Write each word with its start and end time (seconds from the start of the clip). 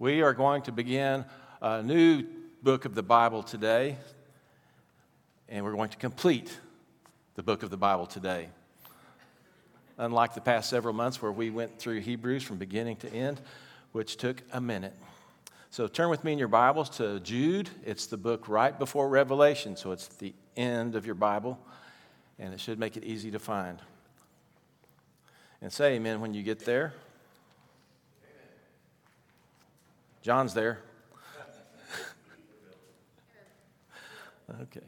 We 0.00 0.22
are 0.22 0.32
going 0.32 0.62
to 0.62 0.72
begin 0.72 1.26
a 1.60 1.82
new 1.82 2.24
book 2.62 2.86
of 2.86 2.94
the 2.94 3.02
Bible 3.02 3.42
today, 3.42 3.98
and 5.46 5.62
we're 5.62 5.74
going 5.74 5.90
to 5.90 5.98
complete 5.98 6.58
the 7.34 7.42
book 7.42 7.62
of 7.62 7.68
the 7.68 7.76
Bible 7.76 8.06
today. 8.06 8.48
Unlike 9.98 10.32
the 10.32 10.40
past 10.40 10.70
several 10.70 10.94
months 10.94 11.20
where 11.20 11.30
we 11.30 11.50
went 11.50 11.78
through 11.78 12.00
Hebrews 12.00 12.42
from 12.42 12.56
beginning 12.56 12.96
to 12.96 13.12
end, 13.12 13.42
which 13.92 14.16
took 14.16 14.42
a 14.54 14.60
minute. 14.60 14.94
So 15.68 15.86
turn 15.86 16.08
with 16.08 16.24
me 16.24 16.32
in 16.32 16.38
your 16.38 16.48
Bibles 16.48 16.88
to 16.96 17.20
Jude. 17.20 17.68
It's 17.84 18.06
the 18.06 18.16
book 18.16 18.48
right 18.48 18.78
before 18.78 19.06
Revelation, 19.06 19.76
so 19.76 19.92
it's 19.92 20.08
the 20.08 20.32
end 20.56 20.96
of 20.96 21.04
your 21.04 21.14
Bible, 21.14 21.58
and 22.38 22.54
it 22.54 22.60
should 22.60 22.78
make 22.78 22.96
it 22.96 23.04
easy 23.04 23.30
to 23.32 23.38
find. 23.38 23.80
And 25.60 25.70
say 25.70 25.96
amen 25.96 26.22
when 26.22 26.32
you 26.32 26.42
get 26.42 26.60
there. 26.60 26.94
John's 30.22 30.52
there. 30.52 30.80
okay. 34.62 34.80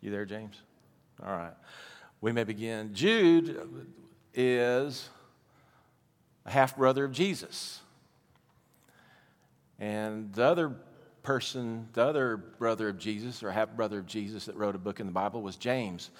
You 0.00 0.10
there, 0.10 0.24
James? 0.24 0.60
All 1.24 1.36
right. 1.36 1.54
We 2.20 2.30
may 2.32 2.44
begin. 2.44 2.94
Jude 2.94 3.88
is 4.32 5.08
a 6.46 6.50
half 6.50 6.76
brother 6.76 7.04
of 7.04 7.12
Jesus. 7.12 7.80
And 9.80 10.32
the 10.32 10.44
other 10.44 10.76
person, 11.22 11.88
the 11.92 12.04
other 12.04 12.36
brother 12.36 12.88
of 12.88 12.98
Jesus, 12.98 13.42
or 13.42 13.50
half 13.50 13.70
brother 13.76 13.98
of 13.98 14.06
Jesus 14.06 14.46
that 14.46 14.56
wrote 14.56 14.74
a 14.74 14.78
book 14.78 15.00
in 15.00 15.06
the 15.06 15.12
Bible 15.12 15.42
was 15.42 15.56
James. 15.56 16.10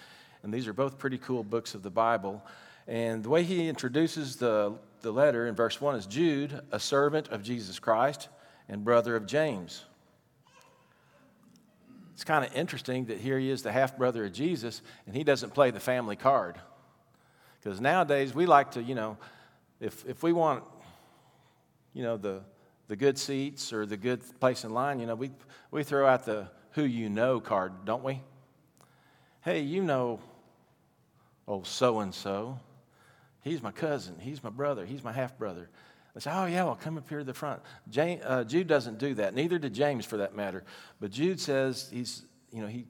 And 0.42 0.52
these 0.52 0.66
are 0.66 0.72
both 0.72 0.98
pretty 0.98 1.18
cool 1.18 1.44
books 1.44 1.74
of 1.74 1.82
the 1.82 1.90
Bible. 1.90 2.44
And 2.86 3.22
the 3.22 3.28
way 3.28 3.42
he 3.42 3.68
introduces 3.68 4.36
the, 4.36 4.74
the 5.00 5.12
letter 5.12 5.46
in 5.46 5.54
verse 5.54 5.80
1 5.80 5.96
is 5.96 6.06
Jude, 6.06 6.60
a 6.72 6.80
servant 6.80 7.28
of 7.28 7.42
Jesus 7.42 7.78
Christ 7.78 8.28
and 8.68 8.84
brother 8.84 9.16
of 9.16 9.26
James. 9.26 9.84
It's 12.14 12.24
kind 12.24 12.44
of 12.44 12.54
interesting 12.54 13.06
that 13.06 13.18
here 13.18 13.38
he 13.38 13.50
is, 13.50 13.62
the 13.62 13.70
half 13.70 13.96
brother 13.96 14.24
of 14.24 14.32
Jesus, 14.32 14.82
and 15.06 15.14
he 15.14 15.22
doesn't 15.22 15.54
play 15.54 15.70
the 15.70 15.80
family 15.80 16.16
card. 16.16 16.56
Because 17.60 17.80
nowadays 17.80 18.34
we 18.34 18.46
like 18.46 18.72
to, 18.72 18.82
you 18.82 18.94
know, 18.94 19.16
if, 19.80 20.04
if 20.04 20.22
we 20.22 20.32
want, 20.32 20.64
you 21.94 22.02
know, 22.02 22.16
the, 22.16 22.42
the 22.88 22.96
good 22.96 23.18
seats 23.18 23.72
or 23.72 23.86
the 23.86 23.96
good 23.96 24.20
place 24.40 24.64
in 24.64 24.70
line, 24.70 24.98
you 24.98 25.06
know, 25.06 25.14
we, 25.14 25.30
we 25.70 25.84
throw 25.84 26.06
out 26.08 26.24
the 26.24 26.48
who 26.72 26.82
you 26.82 27.08
know 27.08 27.40
card, 27.40 27.84
don't 27.84 28.02
we? 28.02 28.20
Hey, 29.42 29.60
you 29.60 29.82
know, 29.82 30.20
oh, 31.46 31.62
so 31.62 32.00
and 32.00 32.14
so. 32.14 32.58
He's 33.42 33.62
my 33.62 33.70
cousin. 33.70 34.16
He's 34.18 34.42
my 34.42 34.50
brother. 34.50 34.84
He's 34.84 35.02
my 35.02 35.12
half 35.12 35.38
brother. 35.38 35.68
They 36.14 36.20
say, 36.20 36.30
oh, 36.32 36.46
yeah, 36.46 36.64
well, 36.64 36.74
come 36.74 36.98
up 36.98 37.08
here 37.08 37.18
to 37.18 37.24
the 37.24 37.34
front. 37.34 37.60
Uh, 37.96 38.44
Jude 38.44 38.66
doesn't 38.66 38.98
do 38.98 39.14
that. 39.14 39.34
Neither 39.34 39.58
did 39.58 39.74
James, 39.74 40.04
for 40.04 40.18
that 40.18 40.34
matter. 40.34 40.64
But 41.00 41.10
Jude 41.10 41.38
says 41.38 41.88
he's, 41.92 42.24
you 42.52 42.60
know, 42.60 42.66
he, 42.66 42.86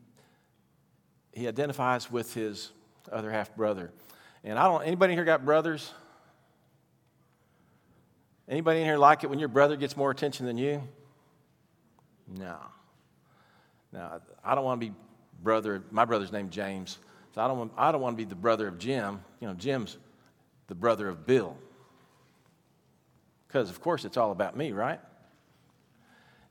he 1.32 1.46
identifies 1.46 2.10
with 2.10 2.32
his 2.32 2.70
other 3.12 3.30
half 3.30 3.54
brother. 3.54 3.92
And 4.44 4.58
I 4.58 4.64
don't, 4.64 4.82
anybody 4.82 5.14
here 5.14 5.24
got 5.24 5.44
brothers? 5.44 5.92
Anybody 8.48 8.80
in 8.80 8.86
here 8.86 8.96
like 8.96 9.24
it 9.24 9.30
when 9.30 9.38
your 9.38 9.48
brother 9.48 9.76
gets 9.76 9.96
more 9.96 10.10
attention 10.10 10.46
than 10.46 10.56
you? 10.56 10.82
No. 12.26 12.56
No, 13.92 14.20
I 14.44 14.54
don't 14.54 14.64
want 14.64 14.80
to 14.80 14.86
be 14.86 14.94
brother. 15.42 15.82
My 15.90 16.04
brother's 16.04 16.32
named 16.32 16.50
James, 16.50 16.98
so 17.34 17.40
I 17.40 17.48
don't 17.48 17.58
want, 17.58 17.72
I 17.76 17.90
don't 17.90 18.00
want 18.00 18.16
to 18.18 18.22
be 18.22 18.28
the 18.28 18.34
brother 18.34 18.68
of 18.68 18.78
Jim. 18.78 19.20
You 19.40 19.48
know, 19.48 19.54
Jim's 19.54 19.96
the 20.68 20.74
brother 20.74 21.08
of 21.08 21.26
Bill. 21.26 21.56
Because 23.46 23.68
of 23.70 23.80
course 23.80 24.04
it's 24.04 24.16
all 24.16 24.30
about 24.30 24.56
me, 24.56 24.72
right? 24.72 25.00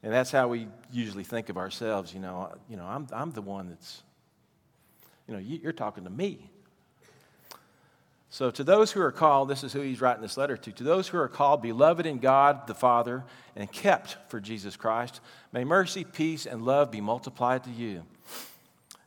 And 0.04 0.14
that's 0.14 0.32
how 0.32 0.48
we 0.48 0.68
usually 0.92 1.24
think 1.24 1.50
of 1.50 1.58
ourselves. 1.58 2.14
You 2.14 2.20
know, 2.20 2.50
uh, 2.52 2.56
you 2.70 2.78
know, 2.78 2.86
I'm, 2.86 3.08
I'm 3.12 3.32
the 3.32 3.42
one 3.42 3.70
that's, 3.70 4.04
you 5.28 5.34
know, 5.34 5.40
you're 5.40 5.72
talking 5.72 6.04
to 6.04 6.10
me. 6.10 6.50
So, 8.30 8.52
to 8.52 8.64
those 8.64 8.92
who 8.92 9.02
are 9.02 9.12
called, 9.12 9.48
this 9.48 9.64
is 9.64 9.72
who 9.72 9.80
he's 9.82 10.02
writing 10.02 10.22
this 10.22 10.36
letter 10.36 10.58
to. 10.58 10.72
To 10.72 10.84
those 10.84 11.08
who 11.08 11.18
are 11.18 11.30
called, 11.30 11.62
beloved 11.62 12.06
in 12.06 12.20
God 12.20 12.68
the 12.68 12.76
Father, 12.76 13.24
and 13.56 13.72
kept 13.72 14.18
for 14.30 14.42
Jesus 14.42 14.76
Christ, 14.76 15.22
may 15.54 15.64
mercy, 15.64 16.04
peace, 16.04 16.46
and 16.46 16.64
love 16.64 16.92
be 16.92 17.00
multiplied 17.00 17.64
to 17.64 17.72
you. 17.72 18.04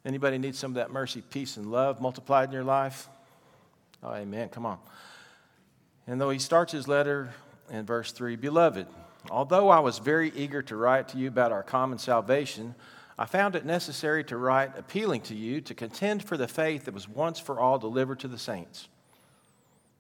Anybody 0.05 0.39
need 0.39 0.55
some 0.55 0.71
of 0.71 0.77
that 0.77 0.91
mercy, 0.91 1.21
peace, 1.21 1.59
and 1.59 1.71
love 1.71 2.01
multiplied 2.01 2.49
in 2.49 2.55
your 2.55 2.65
life? 2.65 3.09
Oh, 4.03 4.15
amen. 4.15 4.49
Come 4.49 4.67
on. 4.67 4.79
And 6.07 6.21
though 6.21 6.31
he 6.31 6.39
starts 6.39 6.73
his 6.73 6.89
letter 6.89 7.33
in 7.71 7.85
verse 7.85 8.13
3 8.13 8.37
Beloved, 8.37 8.87
although 9.31 9.69
I 9.69 9.81
was 9.81 9.99
very 9.99 10.33
eager 10.35 10.63
to 10.63 10.77
write 10.77 11.09
to 11.09 11.19
you 11.19 11.29
about 11.29 11.53
our 11.53 11.63
common 11.63 11.99
salvation, 11.99 12.75
I 13.19 13.27
found 13.27 13.55
it 13.55 13.67
necessary 13.67 14.25
to 14.25 14.37
write 14.37 14.79
appealing 14.79 15.21
to 15.23 15.35
you 15.35 15.61
to 15.61 15.75
contend 15.75 16.25
for 16.25 16.37
the 16.37 16.49
faith 16.49 16.87
that 16.87 16.95
was 16.95 17.07
once 17.07 17.39
for 17.39 17.61
all 17.61 17.79
delivered 17.79 18.21
to 18.21 18.29
the 18.29 18.39
saints. 18.39 18.89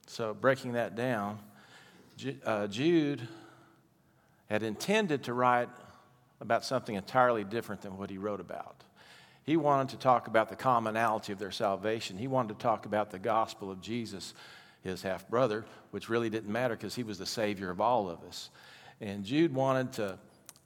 So, 0.06 0.32
breaking 0.32 0.72
that 0.72 0.96
down, 0.96 1.38
uh, 2.44 2.66
Jude 2.66 3.28
had 4.48 4.62
intended 4.62 5.24
to 5.24 5.34
write 5.34 5.68
about 6.40 6.64
something 6.64 6.94
entirely 6.94 7.44
different 7.44 7.82
than 7.82 7.98
what 7.98 8.10
he 8.10 8.18
wrote 8.18 8.40
about. 8.40 8.82
He 9.44 9.56
wanted 9.56 9.88
to 9.90 9.96
talk 9.96 10.26
about 10.26 10.48
the 10.48 10.56
commonality 10.56 11.32
of 11.32 11.38
their 11.38 11.50
salvation. 11.50 12.18
He 12.18 12.28
wanted 12.28 12.58
to 12.58 12.62
talk 12.62 12.86
about 12.86 13.10
the 13.10 13.18
gospel 13.18 13.70
of 13.70 13.80
Jesus, 13.80 14.34
his 14.82 15.02
half 15.02 15.28
brother, 15.28 15.64
which 15.90 16.08
really 16.08 16.30
didn't 16.30 16.52
matter 16.52 16.76
because 16.76 16.94
he 16.94 17.02
was 17.02 17.18
the 17.18 17.26
Savior 17.26 17.70
of 17.70 17.80
all 17.80 18.08
of 18.08 18.22
us. 18.24 18.50
And 19.00 19.24
Jude 19.24 19.54
wanted 19.54 19.92
to, 19.94 20.18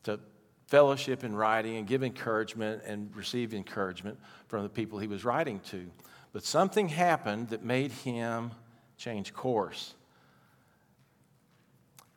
to 0.04 0.20
fellowship 0.66 1.22
in 1.24 1.34
writing 1.34 1.76
and 1.76 1.86
give 1.86 2.02
encouragement 2.02 2.82
and 2.84 3.14
receive 3.14 3.54
encouragement 3.54 4.18
from 4.48 4.64
the 4.64 4.68
people 4.68 4.98
he 4.98 5.06
was 5.06 5.24
writing 5.24 5.60
to. 5.70 5.86
But 6.32 6.44
something 6.44 6.88
happened 6.88 7.50
that 7.50 7.64
made 7.64 7.92
him 7.92 8.50
change 8.96 9.32
course. 9.32 9.94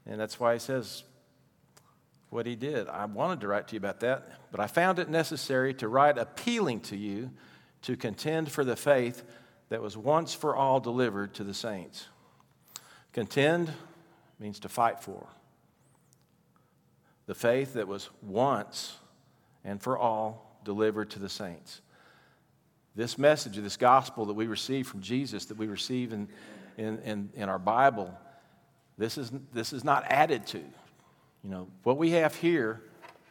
And 0.07 0.19
that's 0.19 0.39
why 0.39 0.53
he 0.53 0.59
says 0.59 1.03
what 2.29 2.45
he 2.45 2.55
did. 2.55 2.87
I 2.87 3.05
wanted 3.05 3.41
to 3.41 3.47
write 3.47 3.67
to 3.69 3.75
you 3.75 3.77
about 3.77 4.01
that, 4.01 4.27
but 4.51 4.59
I 4.59 4.67
found 4.67 4.99
it 4.99 5.09
necessary 5.09 5.73
to 5.75 5.87
write 5.87 6.17
appealing 6.17 6.81
to 6.81 6.97
you 6.97 7.31
to 7.83 7.95
contend 7.95 8.51
for 8.51 8.63
the 8.63 8.75
faith 8.75 9.23
that 9.69 9.81
was 9.81 9.95
once 9.95 10.33
for 10.33 10.55
all 10.55 10.79
delivered 10.79 11.33
to 11.35 11.43
the 11.43 11.53
saints. 11.53 12.07
Contend 13.13 13.71
means 14.39 14.59
to 14.59 14.69
fight 14.69 15.01
for. 15.01 15.27
The 17.25 17.35
faith 17.35 17.73
that 17.73 17.87
was 17.87 18.09
once 18.21 18.97
and 19.63 19.81
for 19.81 19.97
all 19.97 20.59
delivered 20.63 21.09
to 21.11 21.19
the 21.19 21.29
saints. 21.29 21.81
This 22.95 23.17
message, 23.17 23.57
this 23.57 23.77
gospel 23.77 24.25
that 24.25 24.33
we 24.33 24.47
receive 24.47 24.87
from 24.87 25.01
Jesus, 25.01 25.45
that 25.45 25.57
we 25.57 25.67
receive 25.67 26.13
in, 26.13 26.27
in, 26.77 26.99
in, 26.99 27.29
in 27.35 27.49
our 27.49 27.59
Bible, 27.59 28.13
this 28.97 29.17
is, 29.17 29.31
this 29.53 29.71
is 29.71 29.83
not 29.83 30.03
added 30.05 30.47
to. 30.47 30.61
You 31.47 31.53
know, 31.53 31.69
what 31.83 31.97
we 31.97 32.09
have 32.11 32.35
here 32.35 32.81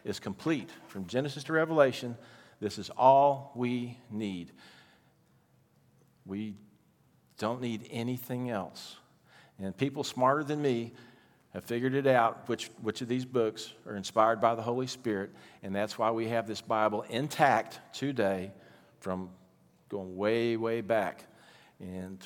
is 0.02 0.18
complete. 0.18 0.70
From 0.88 1.06
Genesis 1.06 1.44
to 1.44 1.52
Revelation, 1.52 2.16
this 2.60 2.78
is 2.78 2.88
all 2.96 3.52
we 3.54 3.98
need. 4.10 4.52
We 6.24 6.54
don't 7.36 7.60
need 7.60 7.86
anything 7.90 8.48
else. 8.48 8.96
And 9.58 9.76
people 9.76 10.02
smarter 10.02 10.42
than 10.44 10.62
me 10.62 10.94
have 11.52 11.64
figured 11.64 11.92
it 11.92 12.06
out 12.06 12.48
which, 12.48 12.70
which 12.80 13.02
of 13.02 13.08
these 13.08 13.26
books 13.26 13.74
are 13.86 13.96
inspired 13.96 14.40
by 14.40 14.54
the 14.54 14.62
Holy 14.62 14.86
Spirit, 14.86 15.30
and 15.62 15.76
that's 15.76 15.98
why 15.98 16.10
we 16.10 16.28
have 16.28 16.46
this 16.46 16.62
Bible 16.62 17.02
intact 17.10 17.80
today 17.92 18.50
from 19.00 19.28
going 19.90 20.16
way, 20.16 20.56
way 20.56 20.80
back. 20.80 21.26
And 21.80 22.18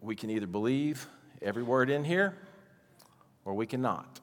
we 0.00 0.14
can 0.14 0.30
either 0.30 0.46
believe 0.46 1.08
every 1.42 1.64
word 1.64 1.90
in 1.90 2.04
here 2.04 2.38
or 3.44 3.54
we 3.54 3.66
cannot. 3.66 4.20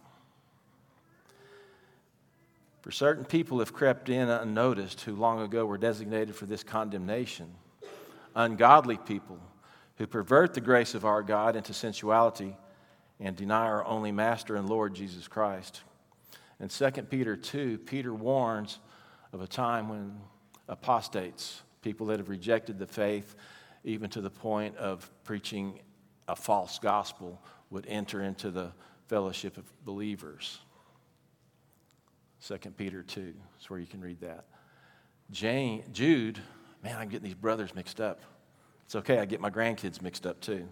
For 2.81 2.91
certain 2.91 3.25
people 3.25 3.59
have 3.59 3.73
crept 3.73 4.09
in 4.09 4.29
unnoticed 4.29 5.01
who 5.01 5.15
long 5.15 5.41
ago 5.41 5.65
were 5.65 5.77
designated 5.77 6.35
for 6.35 6.45
this 6.45 6.63
condemnation. 6.63 7.53
Ungodly 8.35 8.97
people 8.97 9.39
who 9.97 10.07
pervert 10.07 10.53
the 10.53 10.61
grace 10.61 10.95
of 10.95 11.03
our 11.03 11.21
God 11.21 11.57
into 11.57 11.73
sensuality 11.73 12.55
and 13.19 13.35
deny 13.35 13.65
our 13.65 13.85
only 13.85 14.13
Master 14.13 14.55
and 14.55 14.69
Lord 14.69 14.93
Jesus 14.95 15.27
Christ. 15.27 15.81
In 16.61 16.69
2 16.69 16.89
Peter 17.03 17.35
2, 17.35 17.79
Peter 17.79 18.13
warns 18.13 18.79
of 19.33 19.41
a 19.41 19.47
time 19.47 19.89
when 19.89 20.17
apostates, 20.69 21.61
people 21.81 22.07
that 22.07 22.19
have 22.19 22.29
rejected 22.29 22.79
the 22.79 22.87
faith, 22.87 23.35
even 23.83 24.09
to 24.11 24.21
the 24.21 24.29
point 24.29 24.77
of 24.77 25.09
preaching 25.25 25.79
a 26.29 26.35
false 26.35 26.79
gospel, 26.79 27.41
would 27.69 27.85
enter 27.87 28.23
into 28.23 28.51
the 28.51 28.71
fellowship 29.07 29.57
of 29.57 29.65
believers. 29.83 30.59
2 32.45 32.57
Peter 32.77 33.03
2 33.03 33.33
is 33.59 33.69
where 33.69 33.79
you 33.79 33.87
can 33.87 34.01
read 34.01 34.21
that. 34.21 34.45
Jane, 35.31 35.83
Jude, 35.91 36.39
man, 36.83 36.97
I'm 36.97 37.09
getting 37.09 37.25
these 37.25 37.35
brothers 37.35 37.75
mixed 37.75 38.01
up. 38.01 38.21
It's 38.85 38.95
okay, 38.95 39.19
I 39.19 39.25
get 39.25 39.39
my 39.39 39.49
grandkids 39.49 40.01
mixed 40.01 40.25
up 40.25 40.39
too. 40.39 40.67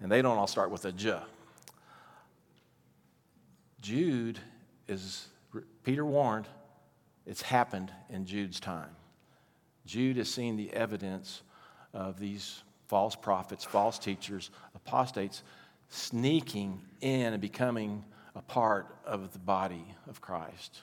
And 0.00 0.10
they 0.10 0.22
don't 0.22 0.38
all 0.38 0.46
start 0.46 0.70
with 0.70 0.84
a 0.84 0.92
J. 0.92 1.18
Jude 3.80 4.38
is, 4.88 5.28
Peter 5.84 6.04
warned, 6.04 6.48
it's 7.26 7.42
happened 7.42 7.92
in 8.08 8.24
Jude's 8.24 8.60
time. 8.60 8.90
Jude 9.84 10.16
has 10.16 10.32
seen 10.32 10.56
the 10.56 10.72
evidence 10.72 11.42
of 11.92 12.18
these 12.18 12.62
false 12.88 13.16
prophets, 13.16 13.64
false 13.64 13.98
teachers, 13.98 14.50
apostates 14.74 15.42
sneaking 15.88 16.82
in 17.00 17.32
and 17.32 17.40
becoming 17.40 18.04
a 18.36 18.42
part 18.42 18.94
of 19.06 19.32
the 19.32 19.38
body 19.38 19.84
of 20.08 20.20
Christ. 20.20 20.82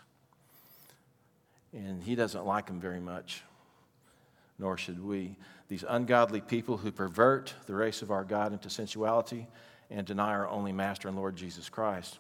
And 1.72 2.04
he 2.04 2.16
doesn't 2.16 2.46
like 2.46 2.66
them 2.66 2.80
very 2.80 3.00
much, 3.00 3.44
nor 4.58 4.76
should 4.76 5.04
we. 5.04 5.38
These 5.68 5.86
ungodly 5.88 6.42
people 6.42 6.78
who 6.78 6.92
pervert 6.92 7.54
the 7.68 7.76
race 7.76 8.02
of 8.02 8.12
our 8.12 8.24
God 8.24 8.54
into 8.54 8.70
sensuality 8.70 9.48
and 9.92 10.06
deny 10.06 10.30
our 10.30 10.48
only 10.50 10.72
Master 10.72 11.08
and 11.08 11.16
Lord 11.16 11.36
Jesus 11.36 11.70
Christ. 11.70 12.18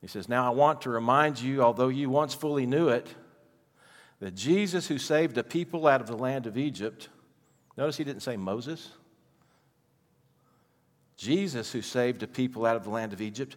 He 0.00 0.08
says, 0.08 0.28
Now 0.28 0.46
I 0.46 0.54
want 0.54 0.82
to 0.82 0.90
remind 0.90 1.40
you, 1.40 1.62
although 1.62 1.88
you 1.88 2.10
once 2.10 2.34
fully 2.34 2.66
knew 2.66 2.88
it, 2.88 3.06
that 4.20 4.34
Jesus, 4.34 4.88
who 4.88 4.98
saved 4.98 5.38
a 5.38 5.44
people 5.44 5.86
out 5.86 6.00
of 6.00 6.08
the 6.08 6.16
land 6.16 6.46
of 6.46 6.56
Egypt, 6.56 7.08
notice 7.76 7.96
he 7.96 8.04
didn't 8.04 8.22
say 8.22 8.36
Moses. 8.36 8.90
Jesus, 11.16 11.70
who 11.72 11.80
saved 11.80 12.22
a 12.22 12.26
people 12.26 12.66
out 12.66 12.76
of 12.76 12.84
the 12.84 12.90
land 12.90 13.12
of 13.12 13.20
Egypt, 13.20 13.56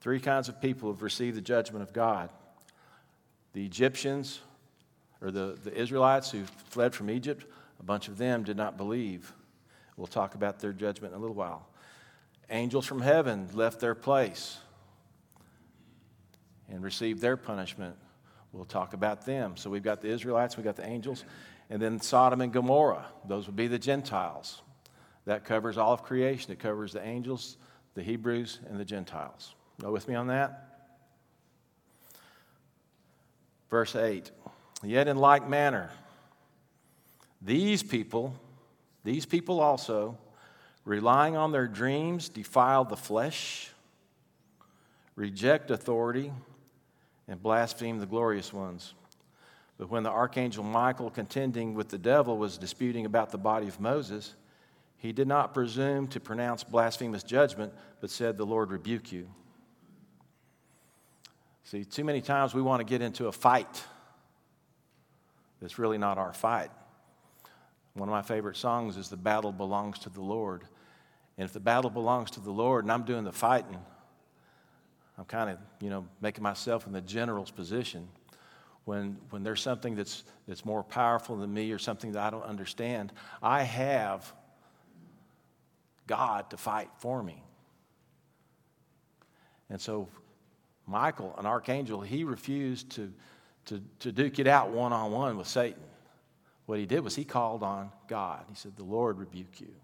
three 0.00 0.20
kinds 0.20 0.48
of 0.48 0.60
people 0.60 0.92
have 0.92 1.02
received 1.02 1.36
the 1.36 1.42
judgment 1.42 1.82
of 1.82 1.92
God 1.92 2.30
the 3.52 3.64
Egyptians, 3.64 4.40
or 5.20 5.30
the, 5.30 5.58
the 5.64 5.74
Israelites 5.74 6.30
who 6.30 6.44
fled 6.68 6.94
from 6.94 7.10
Egypt, 7.10 7.44
a 7.80 7.82
bunch 7.82 8.08
of 8.08 8.16
them 8.16 8.44
did 8.44 8.56
not 8.56 8.76
believe. 8.76 9.32
We'll 9.96 10.06
talk 10.06 10.34
about 10.34 10.60
their 10.60 10.72
judgment 10.72 11.12
in 11.12 11.18
a 11.18 11.20
little 11.20 11.34
while. 11.34 11.66
Angels 12.48 12.86
from 12.86 13.00
heaven 13.00 13.48
left 13.52 13.80
their 13.80 13.94
place 13.94 14.58
and 16.68 16.82
received 16.82 17.20
their 17.20 17.36
punishment. 17.36 17.96
We'll 18.52 18.64
talk 18.64 18.94
about 18.94 19.26
them. 19.26 19.56
So 19.56 19.70
we've 19.70 19.82
got 19.82 20.00
the 20.00 20.08
Israelites, 20.08 20.56
we've 20.56 20.64
got 20.64 20.76
the 20.76 20.86
angels, 20.86 21.24
and 21.68 21.80
then 21.80 22.00
Sodom 22.00 22.40
and 22.40 22.52
Gomorrah. 22.52 23.06
Those 23.26 23.46
would 23.46 23.56
be 23.56 23.66
the 23.66 23.78
Gentiles. 23.78 24.62
That 25.26 25.44
covers 25.44 25.76
all 25.76 25.92
of 25.92 26.02
creation. 26.02 26.50
It 26.50 26.58
covers 26.58 26.92
the 26.92 27.04
angels, 27.04 27.56
the 27.94 28.02
Hebrews, 28.02 28.60
and 28.68 28.80
the 28.80 28.84
Gentiles. 28.84 29.54
Go 29.80 29.90
with 29.90 30.06
me 30.08 30.14
on 30.14 30.26
that? 30.26 30.66
Verse 33.70 33.96
8 33.96 34.30
Yet 34.82 35.08
in 35.08 35.16
like 35.16 35.48
manner, 35.48 35.90
these 37.42 37.82
people, 37.82 38.34
these 39.04 39.26
people 39.26 39.60
also, 39.60 40.18
relying 40.84 41.36
on 41.36 41.52
their 41.52 41.66
dreams, 41.66 42.28
defile 42.28 42.84
the 42.84 42.96
flesh, 42.96 43.70
reject 45.16 45.70
authority, 45.70 46.32
and 47.28 47.42
blaspheme 47.42 47.98
the 47.98 48.06
glorious 48.06 48.52
ones. 48.52 48.94
But 49.78 49.90
when 49.90 50.02
the 50.02 50.10
archangel 50.10 50.64
Michael, 50.64 51.08
contending 51.08 51.74
with 51.74 51.88
the 51.88 51.98
devil, 51.98 52.36
was 52.36 52.58
disputing 52.58 53.06
about 53.06 53.30
the 53.30 53.38
body 53.38 53.66
of 53.66 53.80
Moses, 53.80 54.34
he 54.98 55.12
did 55.12 55.26
not 55.26 55.54
presume 55.54 56.06
to 56.08 56.20
pronounce 56.20 56.64
blasphemous 56.64 57.22
judgment, 57.22 57.72
but 58.02 58.10
said, 58.10 58.36
The 58.36 58.44
Lord 58.44 58.70
rebuke 58.70 59.10
you. 59.10 59.28
See, 61.64 61.84
too 61.84 62.04
many 62.04 62.20
times 62.20 62.54
we 62.54 62.62
want 62.62 62.80
to 62.80 62.84
get 62.84 63.02
into 63.02 63.26
a 63.26 63.32
fight 63.32 63.84
that's 65.60 65.78
really 65.78 65.98
not 65.98 66.18
our 66.18 66.32
fight. 66.32 66.70
One 67.94 68.08
of 68.08 68.12
my 68.12 68.22
favorite 68.22 68.56
songs 68.56 68.96
is 68.96 69.08
The 69.08 69.16
Battle 69.16 69.52
Belongs 69.52 69.98
to 70.00 70.10
the 70.10 70.20
Lord. 70.20 70.62
And 71.36 71.44
if 71.44 71.52
the 71.52 71.60
battle 71.60 71.90
belongs 71.90 72.30
to 72.32 72.40
the 72.40 72.50
Lord 72.50 72.84
and 72.84 72.92
I'm 72.92 73.04
doing 73.04 73.24
the 73.24 73.32
fighting, 73.32 73.78
I'm 75.16 75.24
kind 75.24 75.50
of, 75.50 75.58
you 75.80 75.90
know, 75.90 76.06
making 76.20 76.42
myself 76.42 76.86
in 76.86 76.92
the 76.92 77.00
general's 77.00 77.50
position. 77.50 78.08
When, 78.84 79.16
when 79.30 79.42
there's 79.42 79.60
something 79.60 79.94
that's, 79.94 80.24
that's 80.48 80.64
more 80.64 80.82
powerful 80.82 81.36
than 81.36 81.52
me 81.52 81.72
or 81.72 81.78
something 81.78 82.12
that 82.12 82.22
I 82.22 82.30
don't 82.30 82.44
understand, 82.44 83.12
I 83.42 83.62
have 83.62 84.32
God 86.06 86.50
to 86.50 86.56
fight 86.56 86.90
for 86.98 87.22
me. 87.22 87.42
And 89.68 89.80
so, 89.80 90.08
Michael, 90.90 91.34
an 91.38 91.46
archangel, 91.46 92.00
he 92.00 92.24
refused 92.24 92.90
to, 92.90 93.12
to, 93.66 93.80
to 94.00 94.10
duke 94.10 94.38
it 94.40 94.46
out 94.46 94.70
one 94.70 94.92
on 94.92 95.12
one 95.12 95.38
with 95.38 95.46
Satan. 95.46 95.82
What 96.66 96.78
he 96.78 96.86
did 96.86 97.00
was 97.00 97.14
he 97.14 97.24
called 97.24 97.62
on 97.62 97.90
God. 98.08 98.44
He 98.48 98.56
said, 98.56 98.76
The 98.76 98.84
Lord 98.84 99.18
rebuke 99.18 99.60
you. 99.60 99.74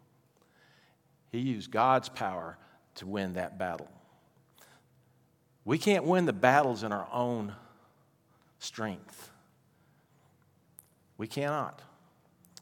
He 1.31 1.38
used 1.38 1.70
God's 1.70 2.08
power 2.08 2.58
to 2.97 3.06
win 3.06 3.35
that 3.35 3.58
battle. 3.58 3.88
We 5.64 5.79
can't 5.79 6.05
win 6.05 6.26
the 6.26 6.32
battles 6.32 6.82
in 6.82 6.93
our 6.93 7.09
own 7.12 7.55
strength. 8.59 9.31
We 11.19 11.26
cannot. 11.26 11.82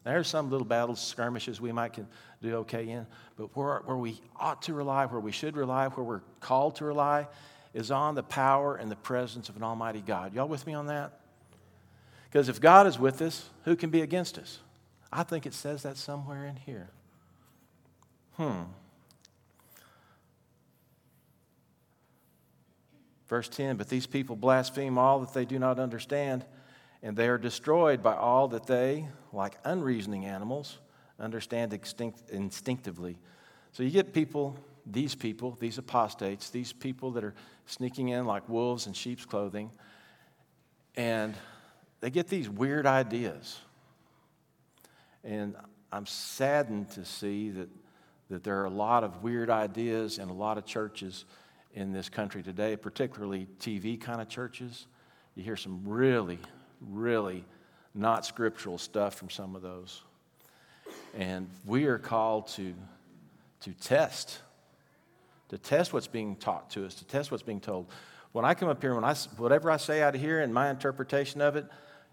There 0.03 0.17
are 0.19 0.23
some 0.23 0.51
little 0.51 0.65
battles, 0.65 1.01
skirmishes 1.01 1.59
we 1.59 1.71
might 1.71 1.93
can 1.93 2.07
do 2.41 2.55
okay 2.57 2.89
in, 2.89 3.07
but 3.37 3.55
where, 3.55 3.79
where 3.85 3.97
we 3.97 4.21
ought 4.35 4.61
to 4.63 4.73
rely, 4.73 5.05
where 5.07 5.19
we 5.19 5.31
should 5.31 5.57
rely, 5.57 5.87
where 5.87 6.03
we're 6.03 6.21
called 6.39 6.75
to 6.75 6.85
rely, 6.85 7.27
is 7.75 7.91
on 7.91 8.15
the 8.15 8.23
power 8.23 8.75
and 8.75 8.89
the 8.89 8.95
presence 8.95 9.49
of 9.49 9.57
an 9.57 9.61
Almighty 9.61 10.01
God. 10.01 10.33
Y'all 10.33 10.47
with 10.47 10.65
me 10.65 10.73
on 10.73 10.87
that? 10.87 11.19
Because 12.23 12.49
if 12.49 12.59
God 12.59 12.87
is 12.87 12.97
with 12.97 13.21
us, 13.21 13.49
who 13.65 13.75
can 13.75 13.89
be 13.91 14.01
against 14.01 14.39
us? 14.39 14.59
I 15.11 15.23
think 15.23 15.45
it 15.45 15.53
says 15.53 15.83
that 15.83 15.97
somewhere 15.97 16.45
in 16.45 16.55
here. 16.55 16.89
Hmm. 18.37 18.63
Verse 23.27 23.49
10 23.49 23.75
But 23.75 23.89
these 23.89 24.07
people 24.07 24.37
blaspheme 24.37 24.97
all 24.97 25.19
that 25.19 25.33
they 25.33 25.45
do 25.45 25.59
not 25.59 25.77
understand 25.77 26.45
and 27.03 27.15
they 27.15 27.27
are 27.27 27.37
destroyed 27.37 28.01
by 28.01 28.15
all 28.15 28.47
that 28.47 28.67
they, 28.67 29.07
like 29.33 29.57
unreasoning 29.63 30.25
animals, 30.25 30.79
understand 31.19 31.73
extinct, 31.73 32.29
instinctively. 32.29 33.17
So 33.73 33.83
you 33.83 33.91
get 33.91 34.13
people, 34.13 34.57
these 34.85 35.15
people, 35.15 35.57
these 35.59 35.77
apostates, 35.77 36.49
these 36.49 36.73
people 36.73 37.11
that 37.11 37.23
are 37.23 37.33
sneaking 37.65 38.09
in 38.09 38.25
like 38.25 38.47
wolves 38.47 38.87
in 38.87 38.93
sheep's 38.93 39.25
clothing, 39.25 39.71
and 40.95 41.33
they 42.01 42.09
get 42.09 42.27
these 42.27 42.49
weird 42.49 42.85
ideas. 42.85 43.59
And 45.23 45.55
I'm 45.91 46.05
saddened 46.05 46.91
to 46.91 47.05
see 47.05 47.49
that, 47.51 47.69
that 48.29 48.43
there 48.43 48.61
are 48.61 48.65
a 48.65 48.69
lot 48.69 49.03
of 49.03 49.23
weird 49.23 49.49
ideas 49.49 50.19
in 50.19 50.29
a 50.29 50.33
lot 50.33 50.57
of 50.57 50.65
churches 50.65 51.25
in 51.73 51.91
this 51.91 52.09
country 52.09 52.43
today, 52.43 52.75
particularly 52.77 53.47
TV 53.59 53.99
kind 53.99 54.21
of 54.21 54.29
churches. 54.29 54.87
You 55.35 55.43
hear 55.43 55.57
some 55.57 55.81
really 55.85 56.39
really 56.81 57.45
not 57.93 58.25
scriptural 58.25 58.77
stuff 58.77 59.15
from 59.15 59.29
some 59.29 59.55
of 59.55 59.61
those. 59.61 60.01
And 61.17 61.49
we 61.65 61.85
are 61.85 61.97
called 61.97 62.47
to, 62.49 62.73
to 63.61 63.71
test, 63.73 64.39
to 65.49 65.57
test 65.57 65.93
what's 65.93 66.07
being 66.07 66.35
taught 66.35 66.69
to 66.71 66.85
us, 66.85 66.95
to 66.95 67.05
test 67.05 67.31
what's 67.31 67.43
being 67.43 67.59
told. 67.59 67.87
When 68.31 68.45
I 68.45 68.53
come 68.53 68.69
up 68.69 68.81
here, 68.81 68.93
when 68.95 69.03
I, 69.03 69.13
whatever 69.37 69.71
I 69.71 69.77
say 69.77 70.01
out 70.01 70.15
of 70.15 70.21
here 70.21 70.41
and 70.41 70.53
my 70.53 70.69
interpretation 70.69 71.41
of 71.41 71.55
it, 71.55 71.65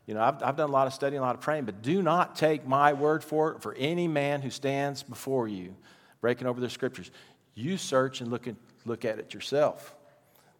you 0.07 0.15
know, 0.15 0.23
I've, 0.23 0.43
I've 0.43 0.57
done 0.57 0.69
a 0.69 0.73
lot 0.73 0.87
of 0.87 0.93
studying, 0.93 1.21
a 1.21 1.25
lot 1.25 1.35
of 1.35 1.41
praying, 1.41 1.65
but 1.65 1.83
do 1.83 2.03
not 2.03 2.37
take 2.37 2.67
my 2.67 2.93
word 2.93 3.23
for 3.23 3.53
it 3.53 3.63
for 3.63 3.75
any 3.75 4.09
man 4.09 4.43
who 4.43 4.51
stands 4.51 5.03
before 5.03 5.49
you, 5.49 5.75
breaking 6.21 6.47
over 6.47 6.61
the 6.61 6.71
scriptures. 6.71 7.11
You 7.55 7.77
search 7.77 8.21
and 8.21 8.31
look 8.31 8.49
look 8.85 9.05
at 9.05 9.19
it 9.19 9.33
yourself. 9.33 9.95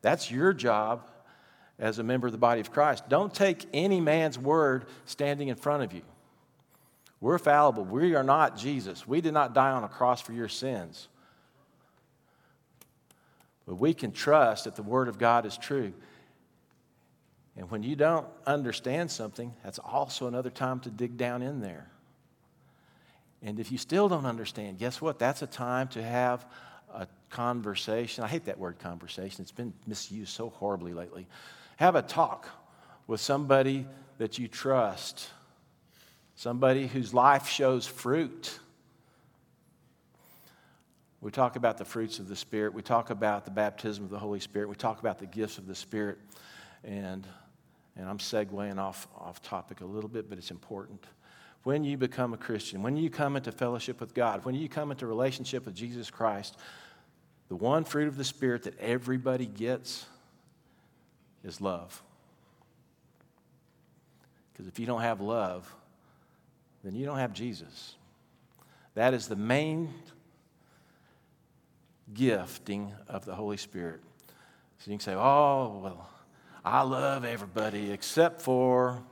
That's 0.01 0.31
your 0.31 0.53
job 0.53 1.09
as 1.79 1.99
a 1.99 2.03
member 2.03 2.27
of 2.27 2.33
the 2.33 2.39
body 2.39 2.61
of 2.61 2.71
Christ. 2.71 3.09
Don't 3.09 3.35
take 3.35 3.67
any 3.73 4.01
man's 4.01 4.39
word 4.39 4.87
standing 5.07 5.49
in 5.49 5.57
front 5.57 5.83
of 5.83 5.93
you. 5.93 6.03
We're 7.21 7.39
fallible. 7.39 7.85
We 7.85 8.15
are 8.15 8.25
not 8.25 8.57
Jesus. 8.57 9.07
We 9.07 9.21
did 9.21 9.35
not 9.35 9.55
die 9.55 9.71
on 9.71 9.85
a 9.85 9.89
cross 9.89 10.21
for 10.21 10.33
your 10.33 10.49
sins. 10.49 11.09
But 13.67 13.77
we 13.77 13.95
can 13.95 14.13
trust 14.13 14.65
that 14.65 14.77
the 14.77 14.83
word 14.83 15.09
of 15.09 15.19
God 15.19 15.47
is 15.47 15.57
true. 15.57 15.93
And 17.57 17.71
when 17.71 17.83
you 17.83 17.97
don't 17.97 18.27
understand 18.47 19.11
something, 19.11 19.53
that's 19.63 19.79
also 19.79 20.27
another 20.27 20.51
time 20.51 20.81
to 20.81 20.91
dig 20.91 21.17
down 21.17 21.43
in 21.43 21.61
there. 21.61 21.87
And 23.43 23.59
if 23.59 23.73
you 23.73 23.79
still 23.79 24.09
don't 24.09 24.27
understand, 24.27 24.79
guess 24.79 25.01
what? 25.01 25.19
That's 25.19 25.43
a 25.43 25.47
time 25.47 25.89
to 25.89 26.03
have 26.03 26.47
a 26.95 27.07
conversation. 27.31 28.25
I 28.25 28.29
hate 28.29 28.45
that 28.45 28.59
word 28.59 28.79
conversation, 28.79 29.43
it's 29.43 29.53
been 29.53 29.73
misused 29.87 30.33
so 30.33 30.51
horribly 30.51 30.93
lately. 30.93 31.27
Have 31.77 31.97
a 31.97 32.03
talk 32.03 32.49
with 33.07 33.21
somebody 33.21 33.87
that 34.19 34.39
you 34.39 34.47
trust, 34.47 35.29
somebody 36.37 36.87
whose 36.87 37.13
life 37.13 37.49
shows 37.49 37.87
fruit. 37.87 38.59
We 41.23 41.31
talk 41.31 41.55
about 41.55 41.79
the 41.79 41.85
fruits 41.85 42.19
of 42.19 42.29
the 42.29 42.35
Spirit. 42.35 42.75
We 42.75 42.83
talk 42.83 43.11
about 43.11 43.45
the 43.45 43.53
baptism 43.53 44.03
of 44.03 44.11
the 44.11 44.19
Holy 44.19 44.41
Spirit. 44.41 44.69
We 44.69 44.75
talk 44.75 44.99
about 44.99 45.21
the 45.21 45.27
gifts 45.27 45.57
of 45.57 45.69
the 45.69 45.75
Spirit. 45.75 46.19
And, 46.83 47.25
and 47.97 48.09
I'm 48.09 48.19
segueing 48.19 48.79
off, 48.79 49.07
off 49.17 49.41
topic 49.41 49.83
a 49.83 49.85
little 49.85 50.11
bit, 50.11 50.29
but 50.29 50.37
it's 50.37 50.51
important. 50.51 51.05
When 51.63 51.85
you 51.85 51.97
become 51.97 52.35
a 52.35 52.37
Christian, 52.37 52.83
when 52.83 52.97
you 52.97 53.09
come 53.09 53.37
into 53.37 53.53
fellowship 53.53 54.01
with 54.01 54.15
God, 54.15 54.45
when 54.45 54.57
you 54.57 54.69
come 54.69 54.91
into 54.91 55.07
relationship 55.07 55.65
with 55.65 55.77
Jesus 55.77 56.11
Christ, 56.11 56.57
the 57.49 57.55
one 57.55 57.85
fruit 57.85 58.09
of 58.09 58.17
the 58.17 58.25
Spirit 58.25 58.65
that 58.65 58.77
everybody 58.81 59.47
gets 59.47 60.05
is 61.45 61.61
love. 61.61 62.03
Because 64.53 64.67
if 64.67 64.81
you 64.81 64.87
don't 64.87 65.03
have 65.03 65.21
love, 65.21 65.73
then 66.83 66.97
you 66.97 67.07
don't 67.07 67.19
have 67.19 67.33
Jesus. 67.33 67.95
That 68.95 69.15
is 69.15 69.29
the 69.29 69.37
main 69.37 69.95
gifting 72.15 72.93
of 73.09 73.25
the 73.25 73.35
Holy 73.35 73.57
Spirit. 73.57 74.01
So 74.79 74.91
you 74.91 74.97
can 74.97 75.05
say, 75.05 75.15
oh, 75.15 75.81
well, 75.83 76.11
I 76.65 76.83
love 76.83 77.25
everybody 77.25 77.91
except 77.91 78.43
for 78.43 79.03